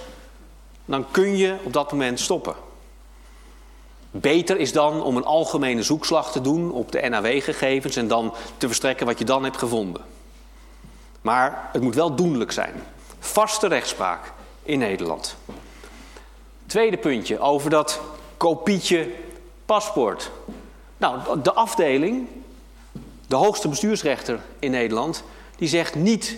Dan 0.85 1.05
kun 1.11 1.37
je 1.37 1.55
op 1.63 1.73
dat 1.73 1.91
moment 1.91 2.19
stoppen. 2.19 2.55
Beter 4.11 4.57
is 4.57 4.71
dan 4.71 5.03
om 5.03 5.17
een 5.17 5.25
algemene 5.25 5.83
zoekslag 5.83 6.31
te 6.31 6.41
doen 6.41 6.71
op 6.71 6.91
de 6.91 7.09
NAW-gegevens 7.09 7.95
en 7.95 8.07
dan 8.07 8.33
te 8.57 8.67
verstrekken 8.67 9.05
wat 9.05 9.19
je 9.19 9.25
dan 9.25 9.43
hebt 9.43 9.57
gevonden. 9.57 10.01
Maar 11.21 11.69
het 11.71 11.81
moet 11.81 11.95
wel 11.95 12.15
doenlijk 12.15 12.51
zijn. 12.51 12.83
Vaste 13.19 13.67
rechtspraak 13.67 14.33
in 14.63 14.79
Nederland. 14.79 15.35
Tweede 16.65 16.97
puntje 16.97 17.39
over 17.39 17.69
dat 17.69 18.01
kopietje 18.37 19.11
paspoort. 19.65 20.31
Nou, 20.97 21.41
de 21.41 21.53
afdeling, 21.53 22.27
de 23.27 23.35
hoogste 23.35 23.67
bestuursrechter 23.67 24.39
in 24.59 24.71
Nederland, 24.71 25.23
die 25.55 25.67
zegt 25.67 25.95
niet 25.95 26.37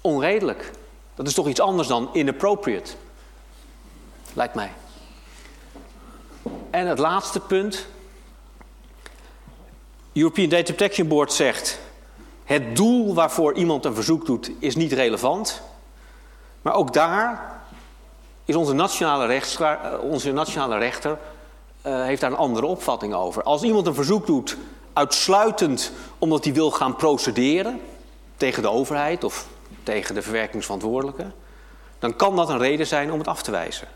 onredelijk. 0.00 0.70
Dat 1.14 1.26
is 1.26 1.34
toch 1.34 1.48
iets 1.48 1.60
anders 1.60 1.88
dan 1.88 2.08
inappropriate. 2.12 2.92
Lijkt 4.32 4.54
mij. 4.54 4.72
En 6.70 6.86
het 6.86 6.98
laatste 6.98 7.40
punt. 7.40 7.86
European 10.12 10.48
Data 10.48 10.72
Protection 10.72 11.08
Board 11.08 11.32
zegt: 11.32 11.80
het 12.44 12.76
doel 12.76 13.14
waarvoor 13.14 13.54
iemand 13.54 13.84
een 13.84 13.94
verzoek 13.94 14.26
doet 14.26 14.50
is 14.58 14.76
niet 14.76 14.92
relevant. 14.92 15.62
Maar 16.62 16.74
ook 16.74 16.92
daar 16.92 17.60
is 18.44 18.54
onze 18.54 18.72
nationale, 18.72 19.26
rechts, 19.26 19.58
onze 20.00 20.32
nationale 20.32 20.78
rechter 20.78 21.18
uh, 21.86 22.02
heeft 22.02 22.20
daar 22.20 22.30
een 22.30 22.36
andere 22.36 22.66
opvatting 22.66 23.14
over. 23.14 23.42
Als 23.42 23.62
iemand 23.62 23.86
een 23.86 23.94
verzoek 23.94 24.26
doet 24.26 24.56
uitsluitend 24.92 25.92
omdat 26.18 26.44
hij 26.44 26.52
wil 26.52 26.70
gaan 26.70 26.96
procederen 26.96 27.80
tegen 28.36 28.62
de 28.62 28.70
overheid 28.70 29.24
of 29.24 29.46
tegen 29.82 30.14
de 30.14 30.22
verwerkingsverantwoordelijke, 30.22 31.26
dan 31.98 32.16
kan 32.16 32.36
dat 32.36 32.48
een 32.48 32.58
reden 32.58 32.86
zijn 32.86 33.12
om 33.12 33.18
het 33.18 33.28
af 33.28 33.42
te 33.42 33.50
wijzen. 33.50 33.88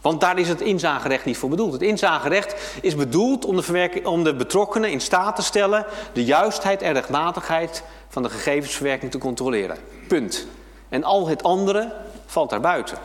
Want 0.00 0.20
daar 0.20 0.38
is 0.38 0.48
het 0.48 0.60
inzagerecht 0.60 1.24
niet 1.24 1.38
voor 1.38 1.48
bedoeld. 1.48 1.72
Het 1.72 1.82
inzagerecht 1.82 2.54
is 2.82 2.94
bedoeld 2.94 3.44
om 3.44 3.56
de, 3.56 4.00
om 4.04 4.24
de 4.24 4.34
betrokkenen 4.34 4.90
in 4.90 5.00
staat 5.00 5.36
te 5.36 5.42
stellen 5.42 5.86
de 6.12 6.24
juistheid 6.24 6.82
en 6.82 6.92
rechtmatigheid 6.92 7.82
van 8.08 8.22
de 8.22 8.30
gegevensverwerking 8.30 9.10
te 9.10 9.18
controleren. 9.18 9.76
Punt. 10.08 10.46
En 10.88 11.04
al 11.04 11.28
het 11.28 11.42
andere 11.42 11.92
valt 12.26 12.50
daar 12.50 12.60
buiten. 12.60 12.98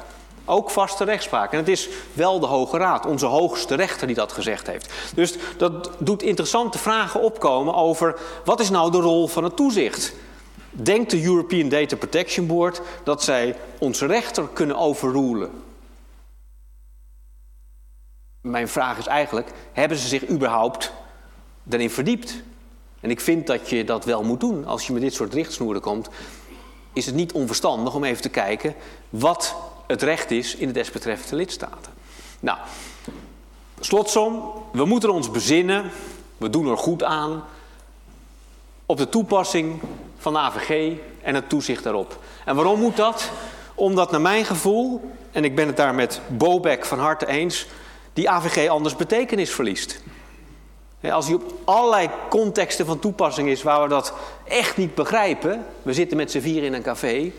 Ook 0.45 0.69
vaste 0.69 1.03
rechtspraak. 1.03 1.51
En 1.51 1.57
het 1.57 1.67
is 1.67 1.89
wel 2.13 2.39
de 2.39 2.45
Hoge 2.45 2.77
Raad, 2.77 3.05
onze 3.05 3.25
hoogste 3.25 3.75
rechter, 3.75 4.07
die 4.07 4.15
dat 4.15 4.31
gezegd 4.31 4.67
heeft. 4.67 4.93
Dus 5.15 5.35
dat 5.57 5.91
doet 5.97 6.23
interessante 6.23 6.77
vragen 6.77 7.21
opkomen 7.21 7.73
over 7.75 8.19
wat 8.45 8.59
is 8.59 8.69
nou 8.69 8.91
de 8.91 8.99
rol 8.99 9.27
van 9.27 9.43
het 9.43 9.55
toezicht? 9.55 10.13
Denkt 10.71 11.11
de 11.11 11.23
European 11.23 11.69
Data 11.69 11.95
Protection 11.95 12.47
Board 12.47 12.81
dat 13.03 13.23
zij 13.23 13.55
onze 13.77 14.05
rechter 14.05 14.47
kunnen 14.53 14.77
overrulen? 14.77 15.51
Mijn 18.45 18.67
vraag 18.67 18.97
is 18.97 19.07
eigenlijk, 19.07 19.51
hebben 19.73 19.97
ze 19.97 20.07
zich 20.07 20.29
überhaupt 20.29 20.91
daarin 21.63 21.89
verdiept? 21.89 22.43
En 22.99 23.09
ik 23.09 23.19
vind 23.19 23.47
dat 23.47 23.69
je 23.69 23.83
dat 23.83 24.05
wel 24.05 24.23
moet 24.23 24.39
doen. 24.39 24.65
Als 24.65 24.87
je 24.87 24.93
met 24.93 25.01
dit 25.01 25.13
soort 25.13 25.33
richtsnoeren 25.33 25.81
komt, 25.81 26.09
is 26.93 27.05
het 27.05 27.15
niet 27.15 27.31
onverstandig 27.31 27.95
om 27.95 28.03
even 28.03 28.21
te 28.21 28.29
kijken 28.29 28.75
wat 29.09 29.55
het 29.87 30.01
recht 30.01 30.31
is 30.31 30.55
in 30.55 30.67
de 30.67 30.73
desbetreffende 30.73 31.35
lidstaten. 31.35 31.91
Nou, 32.39 32.57
slotsom, 33.79 34.51
we 34.71 34.85
moeten 34.85 35.09
ons 35.09 35.31
bezinnen, 35.31 35.91
we 36.37 36.49
doen 36.49 36.67
er 36.67 36.77
goed 36.77 37.03
aan, 37.03 37.43
op 38.85 38.97
de 38.97 39.09
toepassing 39.09 39.81
van 40.17 40.33
de 40.33 40.39
AVG 40.39 40.97
en 41.21 41.35
het 41.35 41.49
toezicht 41.49 41.83
daarop. 41.83 42.19
En 42.45 42.55
waarom 42.55 42.79
moet 42.79 42.97
dat? 42.97 43.31
Omdat 43.75 44.11
naar 44.11 44.21
mijn 44.21 44.45
gevoel, 44.45 45.11
en 45.31 45.43
ik 45.43 45.55
ben 45.55 45.67
het 45.67 45.77
daar 45.77 45.95
met 45.95 46.21
Bobek 46.27 46.85
van 46.85 46.99
harte 46.99 47.27
eens, 47.27 47.67
die 48.15 48.29
AVG 48.29 48.69
anders 48.69 48.95
betekenis 48.95 49.51
verliest. 49.51 50.01
Als 51.11 51.25
die 51.25 51.35
op 51.35 51.53
allerlei 51.63 52.09
contexten 52.29 52.85
van 52.85 52.99
toepassing 52.99 53.49
is 53.49 53.63
waar 53.63 53.81
we 53.83 53.89
dat 53.89 54.13
echt 54.43 54.77
niet 54.77 54.95
begrijpen, 54.95 55.65
we 55.81 55.93
zitten 55.93 56.17
met 56.17 56.31
z'n 56.31 56.39
vier 56.39 56.63
in 56.63 56.73
een 56.73 56.81
café, 56.81 57.31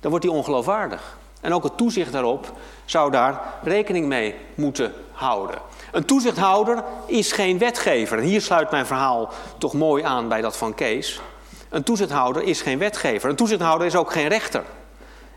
dan 0.00 0.10
wordt 0.10 0.24
die 0.24 0.34
ongeloofwaardig. 0.34 1.16
En 1.40 1.52
ook 1.52 1.62
het 1.62 1.76
toezicht 1.76 2.12
daarop 2.12 2.52
zou 2.84 3.10
daar 3.10 3.40
rekening 3.62 4.06
mee 4.06 4.34
moeten 4.54 4.92
houden. 5.12 5.58
Een 5.92 6.04
toezichthouder 6.04 6.84
is 7.06 7.32
geen 7.32 7.58
wetgever. 7.58 8.18
En 8.18 8.24
hier 8.24 8.40
sluit 8.40 8.70
mijn 8.70 8.86
verhaal 8.86 9.30
toch 9.58 9.72
mooi 9.72 10.02
aan 10.02 10.28
bij 10.28 10.40
dat 10.40 10.56
van 10.56 10.74
Kees. 10.74 11.20
Een 11.68 11.82
toezichthouder 11.82 12.42
is 12.42 12.62
geen 12.62 12.78
wetgever. 12.78 13.30
Een 13.30 13.36
toezichthouder 13.36 13.86
is 13.86 13.96
ook 13.96 14.12
geen 14.12 14.28
rechter. 14.28 14.62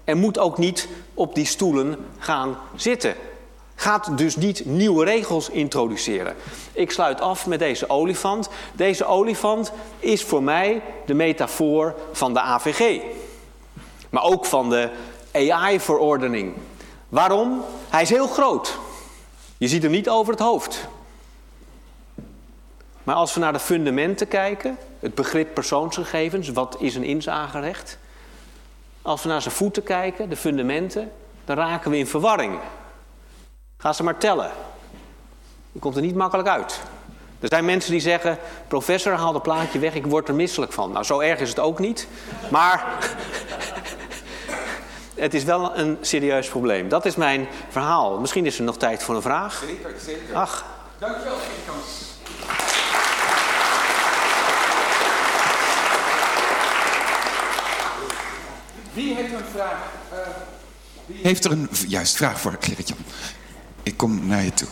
En 0.03 0.17
moet 0.17 0.39
ook 0.39 0.57
niet 0.57 0.87
op 1.13 1.35
die 1.35 1.45
stoelen 1.45 2.05
gaan 2.17 2.57
zitten. 2.75 3.15
Gaat 3.79 4.17
dus 4.17 4.35
niet 4.35 4.65
nieuwe 4.65 5.05
regels 5.05 5.49
introduceren. 5.49 6.35
Ik 6.71 6.91
sluit 6.91 7.21
af 7.21 7.47
met 7.47 7.59
deze 7.59 7.89
olifant. 7.89 8.49
Deze 8.73 9.05
olifant 9.05 9.71
is 9.99 10.23
voor 10.23 10.43
mij 10.43 10.81
de 11.05 11.13
metafoor 11.13 11.95
van 12.11 12.33
de 12.33 12.41
AVG. 12.41 13.01
Maar 14.09 14.23
ook 14.23 14.45
van 14.45 14.69
de 14.69 14.89
AI-verordening. 15.31 16.53
Waarom? 17.09 17.61
Hij 17.89 18.01
is 18.01 18.09
heel 18.09 18.27
groot. 18.27 18.77
Je 19.57 19.67
ziet 19.67 19.83
hem 19.83 19.91
niet 19.91 20.09
over 20.09 20.33
het 20.33 20.41
hoofd. 20.41 20.87
Maar 23.03 23.15
als 23.15 23.33
we 23.33 23.39
naar 23.39 23.53
de 23.53 23.59
fundamenten 23.59 24.27
kijken, 24.27 24.77
het 24.99 25.15
begrip 25.15 25.53
persoonsgegevens, 25.53 26.49
wat 26.49 26.75
is 26.79 26.95
een 26.95 27.03
inzagerecht? 27.03 27.97
Als 29.01 29.23
we 29.23 29.29
naar 29.29 29.41
zijn 29.41 29.55
voeten 29.55 29.83
kijken, 29.83 30.29
de 30.29 30.35
fundamenten, 30.35 31.11
dan 31.45 31.55
raken 31.57 31.91
we 31.91 31.97
in 31.97 32.07
verwarring. 32.07 32.59
Ga 33.81 33.93
ze 33.93 34.03
maar 34.03 34.17
tellen. 34.17 34.51
Je 35.71 35.79
komt 35.79 35.95
er 35.95 36.01
niet 36.01 36.15
makkelijk 36.15 36.47
uit. 36.47 36.79
Er 37.39 37.47
zijn 37.47 37.65
mensen 37.65 37.91
die 37.91 37.99
zeggen: 37.99 38.37
Professor, 38.67 39.13
haal 39.13 39.33
het 39.33 39.43
plaatje 39.43 39.79
weg, 39.79 39.93
ik 39.93 40.05
word 40.05 40.27
er 40.27 40.35
misselijk 40.35 40.73
van. 40.73 40.91
Nou, 40.91 41.05
zo 41.05 41.19
erg 41.19 41.39
is 41.39 41.49
het 41.49 41.59
ook 41.59 41.79
niet. 41.79 42.07
Maar 42.51 42.85
het 45.15 45.33
is 45.33 45.43
wel 45.43 45.77
een 45.77 45.97
serieus 46.01 46.49
probleem. 46.49 46.89
Dat 46.89 47.05
is 47.05 47.15
mijn 47.15 47.47
verhaal. 47.69 48.19
Misschien 48.19 48.45
is 48.45 48.57
er 48.57 48.63
nog 48.63 48.77
tijd 48.77 49.03
voor 49.03 49.15
een 49.15 49.21
vraag. 49.21 49.63
Zeker, 49.67 49.93
zeker. 50.05 50.35
Ach. 50.35 50.65
Dankjewel 50.97 51.37
voor 51.37 51.53
je 51.53 51.71
kans. 51.71 52.07
Wie 58.93 59.15
heeft 59.15 59.33
een 59.33 59.45
vraag? 59.53 59.79
Uh, 60.13 60.19
wie 61.05 61.19
heeft 61.23 61.45
er 61.45 61.51
een 61.51 61.69
juist 61.87 62.15
vraag 62.15 62.39
voor 62.39 62.57
Gerrit-Jan? 62.59 62.97
Ik 63.89 63.97
kom 63.97 64.27
naar 64.27 64.43
je 64.43 64.53
toe. 64.53 64.67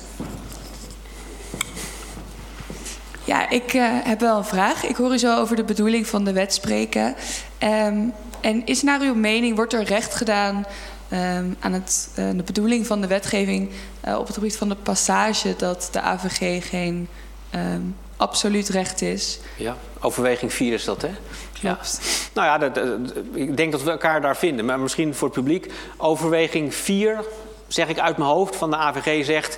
Ja, 3.23 3.49
ik 3.49 3.73
uh, 3.73 3.86
heb 3.91 4.19
wel 4.19 4.38
een 4.38 4.45
vraag. 4.45 4.86
Ik 4.86 4.95
hoor 4.95 5.13
u 5.13 5.17
zo 5.17 5.39
over 5.39 5.56
de 5.56 5.63
bedoeling 5.63 6.08
van 6.08 6.23
de 6.23 6.34
wet 6.34 6.53
spreken. 6.53 7.15
Um, 7.63 8.13
en 8.41 8.65
is 8.65 8.82
naar 8.82 9.01
uw 9.01 9.13
mening, 9.15 9.56
wordt 9.56 9.73
er 9.73 9.84
recht 9.84 10.15
gedaan 10.15 10.65
um, 11.13 11.56
aan 11.60 11.73
het, 11.73 12.10
uh, 12.19 12.30
de 12.36 12.43
bedoeling 12.43 12.88
van 12.88 13.01
de 13.01 13.08
wetgeving 13.08 13.69
uh, 14.08 14.17
op 14.17 14.25
het 14.25 14.36
gebied 14.36 14.58
van 14.58 14.69
de 14.69 14.75
passage 14.75 15.56
dat 15.58 15.89
de 15.91 16.01
AVG 16.01 16.69
geen 16.69 17.08
um, 17.56 17.95
absoluut 18.17 18.69
recht 18.69 19.01
is? 19.01 19.39
Ja, 19.56 19.75
overweging 19.99 20.53
4 20.53 20.73
is 20.73 20.84
dat, 20.84 21.01
hè? 21.01 21.12
Klopt. 21.60 21.99
Ja. 22.01 22.32
Nou 22.34 22.47
ja, 22.47 22.58
dat, 22.58 22.75
dat, 22.75 23.15
ik 23.34 23.58
denk 23.58 23.71
dat 23.71 23.84
we 23.84 23.91
elkaar 23.91 24.21
daar 24.21 24.38
vinden. 24.38 24.65
Maar 24.65 24.80
misschien 24.80 25.15
voor 25.15 25.27
het 25.27 25.38
publiek. 25.38 25.71
Overweging 25.97 26.75
4, 26.75 27.23
zeg 27.67 27.88
ik 27.88 27.99
uit 27.99 28.17
mijn 28.17 28.30
hoofd, 28.30 28.56
van 28.56 28.69
de 28.69 28.75
AVG 28.75 29.25
zegt... 29.25 29.58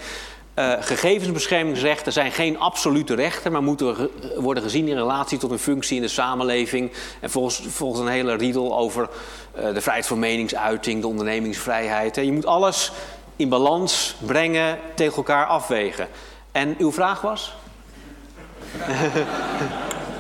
Uh, 0.55 0.73
gegevensbeschermingsrechten 0.79 2.13
zijn 2.13 2.31
geen 2.31 2.59
absolute 2.59 3.15
rechten, 3.15 3.51
maar 3.51 3.63
moeten 3.63 4.09
worden 4.35 4.63
gezien 4.63 4.87
in 4.87 4.95
relatie 4.95 5.37
tot 5.37 5.51
een 5.51 5.59
functie 5.59 5.95
in 5.95 6.01
de 6.01 6.07
samenleving. 6.07 6.91
En 7.19 7.29
volgens, 7.29 7.61
volgens 7.67 8.01
een 8.01 8.07
hele 8.07 8.35
riedel 8.35 8.77
over 8.77 9.09
uh, 9.57 9.73
de 9.73 9.81
vrijheid 9.81 10.07
van 10.07 10.19
meningsuiting, 10.19 11.01
de 11.01 11.07
ondernemingsvrijheid. 11.07 12.15
Je 12.15 12.31
moet 12.31 12.45
alles 12.45 12.91
in 13.35 13.49
balans 13.49 14.15
brengen, 14.25 14.79
tegen 14.95 15.15
elkaar 15.15 15.45
afwegen. 15.45 16.07
En 16.51 16.75
uw 16.77 16.91
vraag 16.91 17.21
was? 17.21 17.53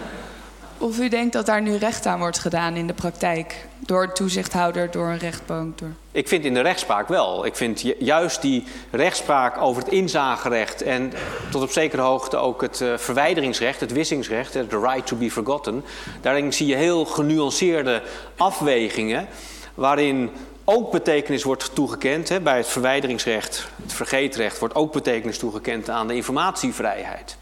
of 0.79 0.99
u 0.99 1.09
denkt 1.09 1.33
dat 1.33 1.45
daar 1.45 1.61
nu 1.61 1.75
recht 1.75 2.05
aan 2.05 2.19
wordt 2.19 2.39
gedaan 2.39 2.75
in 2.75 2.87
de 2.87 2.93
praktijk? 2.93 3.67
Door 3.79 4.03
een 4.03 4.13
toezichthouder, 4.13 4.91
door 4.91 5.07
een 5.07 5.17
rechtbank? 5.17 5.77
Door... 5.77 5.89
Ik 6.11 6.27
vind 6.27 6.45
in 6.45 6.53
de 6.53 6.61
rechtspraak 6.61 7.07
wel. 7.07 7.45
Ik 7.45 7.55
vind 7.55 7.83
juist 7.99 8.41
die 8.41 8.63
rechtspraak 8.91 9.61
over 9.61 9.83
het 9.83 9.91
inzagerecht 9.91 10.81
en 10.81 11.13
tot 11.51 11.61
op 11.61 11.71
zekere 11.71 12.01
hoogte 12.01 12.37
ook 12.37 12.61
het 12.61 12.79
uh, 12.79 12.97
verwijderingsrecht, 12.97 13.79
het 13.79 13.91
wissingsrecht, 13.91 14.51
the 14.51 14.79
right 14.79 15.07
to 15.07 15.15
be 15.15 15.31
forgotten. 15.31 15.83
Daarin 16.21 16.53
zie 16.53 16.67
je 16.67 16.75
heel 16.75 17.05
genuanceerde 17.05 18.01
afwegingen 18.37 19.27
waarin 19.73 20.29
ook 20.63 20.91
betekenis 20.91 21.43
wordt 21.43 21.75
toegekend. 21.75 22.29
Hè, 22.29 22.39
bij 22.39 22.57
het 22.57 22.67
verwijderingsrecht, 22.67 23.67
het 23.83 23.93
vergeetrecht, 23.93 24.59
wordt 24.59 24.75
ook 24.75 24.93
betekenis 24.93 25.37
toegekend 25.37 25.89
aan 25.89 26.07
de 26.07 26.15
informatievrijheid. 26.15 27.37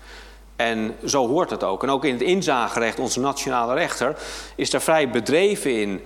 En 0.58 0.96
zo 1.06 1.28
hoort 1.28 1.50
het 1.50 1.63
ook. 1.63 1.84
En 1.84 1.89
ook 1.89 2.06
in 2.06 2.13
het 2.13 2.22
inzagerecht, 2.22 3.00
onze 3.00 3.20
nationale 3.20 3.74
rechter, 3.74 4.17
is 4.56 4.70
daar 4.70 4.82
vrij 4.82 5.10
bedreven 5.10 5.82
in. 5.82 6.04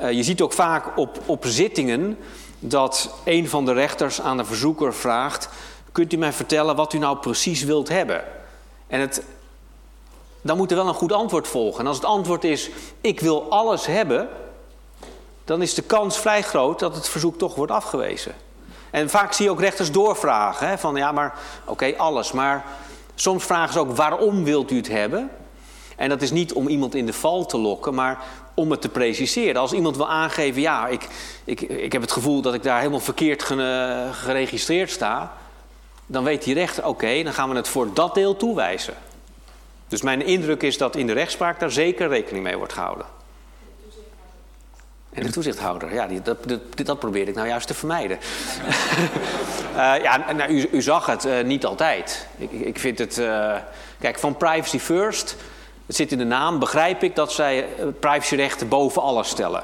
Uh, 0.00 0.12
je 0.12 0.22
ziet 0.22 0.40
ook 0.40 0.52
vaak 0.52 0.98
op, 0.98 1.18
op 1.26 1.44
zittingen 1.46 2.18
dat 2.58 3.14
een 3.24 3.48
van 3.48 3.64
de 3.64 3.72
rechters 3.72 4.20
aan 4.20 4.36
de 4.36 4.44
verzoeker 4.44 4.94
vraagt: 4.94 5.48
kunt 5.92 6.12
u 6.12 6.16
mij 6.16 6.32
vertellen 6.32 6.76
wat 6.76 6.92
u 6.92 6.98
nou 6.98 7.16
precies 7.16 7.62
wilt 7.62 7.88
hebben? 7.88 8.24
En 8.86 9.00
het, 9.00 9.22
dan 10.42 10.56
moet 10.56 10.70
er 10.70 10.76
wel 10.76 10.88
een 10.88 10.94
goed 10.94 11.12
antwoord 11.12 11.48
volgen. 11.48 11.80
En 11.80 11.86
als 11.86 11.96
het 11.96 12.06
antwoord 12.06 12.44
is, 12.44 12.70
ik 13.00 13.20
wil 13.20 13.50
alles 13.50 13.86
hebben, 13.86 14.28
dan 15.44 15.62
is 15.62 15.74
de 15.74 15.82
kans 15.82 16.18
vrij 16.18 16.42
groot 16.42 16.78
dat 16.78 16.94
het 16.94 17.08
verzoek 17.08 17.38
toch 17.38 17.54
wordt 17.54 17.72
afgewezen. 17.72 18.34
En 18.90 19.10
vaak 19.10 19.32
zie 19.32 19.44
je 19.44 19.50
ook 19.50 19.60
rechters 19.60 19.92
doorvragen, 19.92 20.68
hè, 20.68 20.78
van 20.78 20.96
ja, 20.96 21.12
maar 21.12 21.38
oké, 21.64 21.94
alles. 21.96 22.32
Maar 22.32 22.64
soms 23.14 23.44
vragen 23.44 23.72
ze 23.72 23.78
ook, 23.78 23.96
waarom 23.96 24.44
wilt 24.44 24.70
u 24.70 24.76
het 24.76 24.88
hebben? 24.88 25.30
En 25.96 26.08
dat 26.08 26.22
is 26.22 26.30
niet 26.30 26.52
om 26.52 26.68
iemand 26.68 26.94
in 26.94 27.06
de 27.06 27.12
val 27.12 27.46
te 27.46 27.58
lokken, 27.58 27.94
maar 27.94 28.18
om 28.54 28.70
het 28.70 28.80
te 28.80 28.88
preciseren. 28.88 29.60
Als 29.60 29.72
iemand 29.72 29.96
wil 29.96 30.08
aangeven, 30.08 30.60
ja, 30.60 30.88
ik, 30.88 31.08
ik, 31.44 31.60
ik 31.60 31.92
heb 31.92 32.02
het 32.02 32.12
gevoel 32.12 32.40
dat 32.40 32.54
ik 32.54 32.62
daar 32.62 32.78
helemaal 32.78 33.00
verkeerd 33.00 33.42
geregistreerd 34.12 34.90
sta, 34.90 35.32
dan 36.06 36.24
weet 36.24 36.44
die 36.44 36.54
rechter, 36.54 36.86
oké, 36.86 37.22
dan 37.22 37.32
gaan 37.32 37.50
we 37.50 37.56
het 37.56 37.68
voor 37.68 37.94
dat 37.94 38.14
deel 38.14 38.36
toewijzen. 38.36 38.94
Dus 39.88 40.02
mijn 40.02 40.26
indruk 40.26 40.62
is 40.62 40.78
dat 40.78 40.96
in 40.96 41.06
de 41.06 41.12
rechtspraak 41.12 41.60
daar 41.60 41.70
zeker 41.70 42.08
rekening 42.08 42.44
mee 42.44 42.56
wordt 42.56 42.72
gehouden. 42.72 43.06
En 45.14 45.22
de 45.22 45.30
toezichthouder, 45.30 45.94
ja, 45.94 46.08
dat, 46.22 46.48
dat, 46.48 46.60
dat 46.74 46.98
probeer 46.98 47.28
ik 47.28 47.34
nou 47.34 47.48
juist 47.48 47.66
te 47.66 47.74
vermijden. 47.74 48.18
uh, 49.72 49.94
ja, 50.02 50.32
nou, 50.32 50.50
u, 50.50 50.68
u, 50.72 50.82
zag 50.82 51.06
het 51.06 51.24
uh, 51.24 51.42
niet 51.44 51.64
altijd. 51.64 52.26
Ik, 52.36 52.50
ik 52.50 52.78
vind 52.78 52.98
het. 52.98 53.18
Uh, 53.18 53.56
kijk, 53.98 54.18
van 54.18 54.36
privacy 54.36 54.78
first, 54.78 55.36
het 55.86 55.96
zit 55.96 56.12
in 56.12 56.18
de 56.18 56.24
naam, 56.24 56.58
begrijp 56.58 57.02
ik 57.02 57.14
dat 57.14 57.32
zij 57.32 57.66
privacyrechten 58.00 58.68
boven 58.68 59.02
alles 59.02 59.28
stellen. 59.28 59.62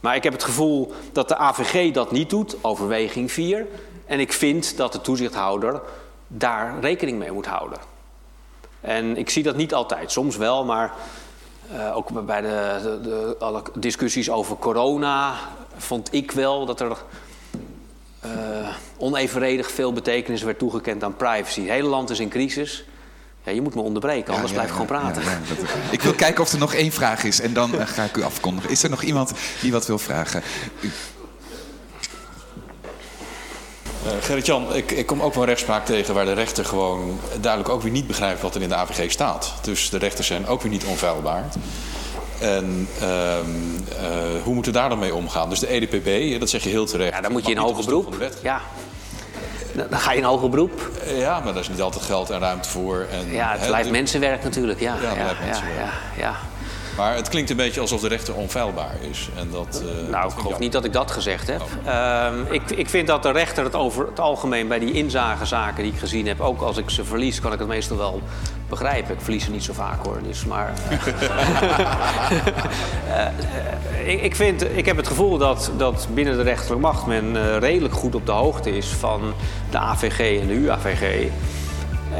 Maar 0.00 0.14
ik 0.14 0.22
heb 0.22 0.32
het 0.32 0.44
gevoel 0.44 0.92
dat 1.12 1.28
de 1.28 1.36
AVG 1.36 1.92
dat 1.92 2.10
niet 2.10 2.30
doet, 2.30 2.56
overweging 2.60 3.32
4. 3.32 3.66
En 4.06 4.20
ik 4.20 4.32
vind 4.32 4.76
dat 4.76 4.92
de 4.92 5.00
toezichthouder 5.00 5.80
daar 6.26 6.74
rekening 6.80 7.18
mee 7.18 7.32
moet 7.32 7.46
houden. 7.46 7.78
En 8.80 9.16
ik 9.16 9.30
zie 9.30 9.42
dat 9.42 9.56
niet 9.56 9.74
altijd, 9.74 10.12
soms 10.12 10.36
wel, 10.36 10.64
maar 10.64 10.92
uh, 11.72 11.96
ook 11.96 12.26
bij 12.26 12.40
de, 12.40 12.78
de, 12.82 13.00
de, 13.00 13.36
alle 13.38 13.62
discussies 13.74 14.30
over 14.30 14.56
corona 14.56 15.34
vond 15.76 16.08
ik 16.14 16.30
wel 16.30 16.66
dat 16.66 16.80
er 16.80 16.96
uh, 18.26 18.30
onevenredig 18.96 19.70
veel 19.70 19.92
betekenis 19.92 20.42
werd 20.42 20.58
toegekend 20.58 21.04
aan 21.04 21.16
privacy. 21.16 21.60
Het 21.60 21.70
hele 21.70 21.88
land 21.88 22.10
is 22.10 22.20
in 22.20 22.28
crisis. 22.28 22.84
Ja, 23.42 23.52
je 23.52 23.60
moet 23.60 23.74
me 23.74 23.80
onderbreken, 23.80 24.32
anders 24.32 24.50
ja, 24.50 24.56
blijf 24.56 24.68
ik 24.68 24.72
gewoon 24.72 25.00
praten. 25.00 25.22
Dat, 25.48 25.68
ik 25.90 26.02
wil 26.02 26.12
kijken 26.12 26.42
of 26.42 26.52
er 26.52 26.58
nog 26.58 26.74
één 26.74 26.92
vraag 26.92 27.24
is 27.24 27.40
en 27.40 27.52
dan 27.52 27.74
uh, 27.74 27.86
ga 27.86 28.04
ik 28.04 28.16
u 28.16 28.22
afkondigen. 28.22 28.70
Is 28.70 28.82
er 28.82 28.90
nog 28.90 29.02
iemand 29.02 29.32
die 29.60 29.72
wat 29.72 29.86
wil 29.86 29.98
vragen? 29.98 30.42
U... 30.80 30.90
Uh, 34.06 34.12
Gerrit-Jan, 34.20 34.74
ik, 34.74 34.90
ik, 34.90 35.06
kom 35.06 35.22
ook 35.22 35.34
wel 35.34 35.44
rechtspraak 35.44 35.84
tegen 35.84 36.14
waar 36.14 36.24
de 36.24 36.32
rechter 36.32 36.64
gewoon 36.64 37.20
duidelijk 37.40 37.72
ook 37.72 37.82
weer 37.82 37.92
niet 37.92 38.06
begrijpt 38.06 38.40
wat 38.40 38.54
er 38.54 38.62
in 38.62 38.68
de 38.68 38.74
AVG 38.74 39.10
staat. 39.10 39.52
Dus 39.62 39.90
de 39.90 39.98
rechters 39.98 40.26
zijn 40.26 40.46
ook 40.46 40.62
weer 40.62 40.70
niet 40.70 40.84
onfeilbaar. 40.84 41.48
En 42.40 42.88
uh, 43.02 43.08
uh, 43.08 43.38
hoe 44.44 44.54
moeten 44.54 44.72
we 44.72 44.78
daar 44.78 44.88
dan 44.88 44.98
mee 44.98 45.14
omgaan? 45.14 45.48
Dus 45.48 45.58
de 45.58 45.66
EDPB, 45.66 46.38
dat 46.40 46.50
zeg 46.50 46.62
je 46.62 46.68
heel 46.68 46.86
terecht. 46.86 47.14
Ja, 47.14 47.20
dan 47.20 47.32
moet 47.32 47.46
je 47.46 47.52
in 47.52 47.58
hoger 47.58 47.84
beroep. 47.84 48.30
Ja. 48.42 48.60
Dan 49.72 50.00
ga 50.00 50.12
je 50.12 50.18
in 50.18 50.24
hoger 50.24 50.50
beroep. 50.50 50.90
Ja, 51.06 51.40
maar 51.40 51.52
daar 51.52 51.62
is 51.62 51.68
niet 51.68 51.82
altijd 51.82 52.04
geld 52.04 52.30
en 52.30 52.38
ruimte 52.38 52.68
voor. 52.68 53.06
En, 53.10 53.32
ja, 53.32 53.52
het 53.56 53.66
blijft 53.66 53.90
mensenwerk 53.90 54.42
natuurlijk. 54.42 54.80
Ja, 54.80 54.94
ja, 54.94 55.08
het 55.08 55.14
blijft 55.14 55.38
ja, 55.38 55.44
mensenwerk. 55.44 55.78
Ja, 56.16 56.22
ja. 56.22 56.36
Maar 56.96 57.14
het 57.14 57.28
klinkt 57.28 57.50
een 57.50 57.56
beetje 57.56 57.80
alsof 57.80 58.00
de 58.00 58.08
rechter 58.08 58.34
onfeilbaar 58.34 58.94
is. 59.10 59.28
En 59.36 59.50
dat, 59.50 59.82
uh, 59.84 60.10
nou, 60.10 60.32
ik 60.32 60.38
geloof 60.38 60.58
niet 60.58 60.72
dat 60.72 60.84
ik 60.84 60.92
dat 60.92 61.10
gezegd 61.10 61.46
heb. 61.46 61.60
Oh. 61.60 61.86
Uh, 61.86 62.26
ik, 62.50 62.70
ik 62.70 62.88
vind 62.88 63.06
dat 63.06 63.22
de 63.22 63.30
rechter 63.30 63.64
het 63.64 63.74
over 63.74 64.06
het 64.06 64.20
algemeen 64.20 64.68
bij 64.68 64.78
die 64.78 64.92
inzagezaken 64.92 65.82
die 65.82 65.92
ik 65.92 65.98
gezien 65.98 66.26
heb... 66.26 66.40
ook 66.40 66.60
als 66.60 66.76
ik 66.76 66.90
ze 66.90 67.04
verlies, 67.04 67.40
kan 67.40 67.52
ik 67.52 67.58
het 67.58 67.68
meestal 67.68 67.96
wel 67.96 68.20
begrijpen. 68.68 69.14
Ik 69.14 69.20
verlies 69.20 69.44
ze 69.44 69.50
niet 69.50 69.64
zo 69.64 69.72
vaak 69.72 70.04
hoor, 70.04 70.18
dus 70.22 70.44
maar... 70.44 70.72
uh, 73.08 74.08
ik, 74.08 74.20
ik, 74.28 74.36
vind, 74.36 74.76
ik 74.76 74.86
heb 74.86 74.96
het 74.96 75.06
gevoel 75.06 75.38
dat, 75.38 75.70
dat 75.76 76.08
binnen 76.14 76.36
de 76.36 76.42
rechterlijke 76.42 76.86
macht 76.86 77.06
men 77.06 77.58
redelijk 77.58 77.94
goed 77.94 78.14
op 78.14 78.26
de 78.26 78.32
hoogte 78.32 78.76
is... 78.76 78.86
van 78.86 79.34
de 79.70 79.78
AVG 79.78 80.40
en 80.40 80.46
de 80.46 80.54
UAVG. 80.54 81.30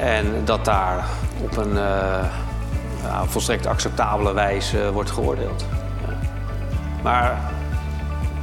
En 0.00 0.26
dat 0.44 0.64
daar 0.64 1.04
op 1.42 1.56
een 1.56 1.78
ja, 3.02 3.24
volstrekt 3.26 3.66
acceptabele 3.66 4.32
wijze 4.32 4.92
wordt 4.92 5.10
geoordeeld. 5.10 5.64
Ja. 6.06 6.14
Maar 7.02 7.52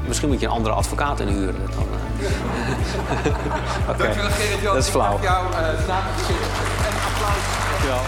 misschien 0.07 0.29
moet 0.29 0.39
je 0.39 0.45
een 0.45 0.51
andere 0.51 0.75
advocaat 0.75 1.19
inhuren. 1.19 1.61
Dan, 1.75 1.85
uh... 2.19 2.29
Oké, 3.89 4.03
okay. 4.03 4.63
dat 4.63 4.75
is 4.75 4.87
flauw. 4.87 5.19
Jou, 5.21 5.51
uh, 5.51 5.59
en 5.59 5.75
applaus. 7.05 7.43
Dankjewel. 7.69 8.01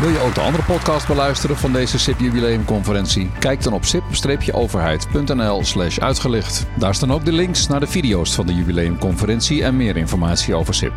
Wil 0.00 0.08
je 0.08 0.20
ook 0.20 0.34
de 0.34 0.40
andere 0.40 0.62
podcast 0.62 1.06
beluisteren 1.06 1.56
van 1.56 1.72
deze 1.72 1.98
SIP 1.98 2.18
jubileumconferentie? 2.18 3.30
Kijk 3.38 3.62
dan 3.62 3.72
op 3.72 3.84
sip-overheid.nl 3.84 5.64
slash 5.64 5.98
uitgelicht. 5.98 6.66
Daar 6.76 6.94
staan 6.94 7.12
ook 7.12 7.24
de 7.24 7.32
links 7.32 7.66
naar 7.66 7.80
de 7.80 7.86
video's 7.86 8.34
van 8.34 8.46
de 8.46 8.54
jubileumconferentie 8.54 9.64
en 9.64 9.76
meer 9.76 9.96
informatie 9.96 10.54
over 10.54 10.74
SIP. 10.74 10.92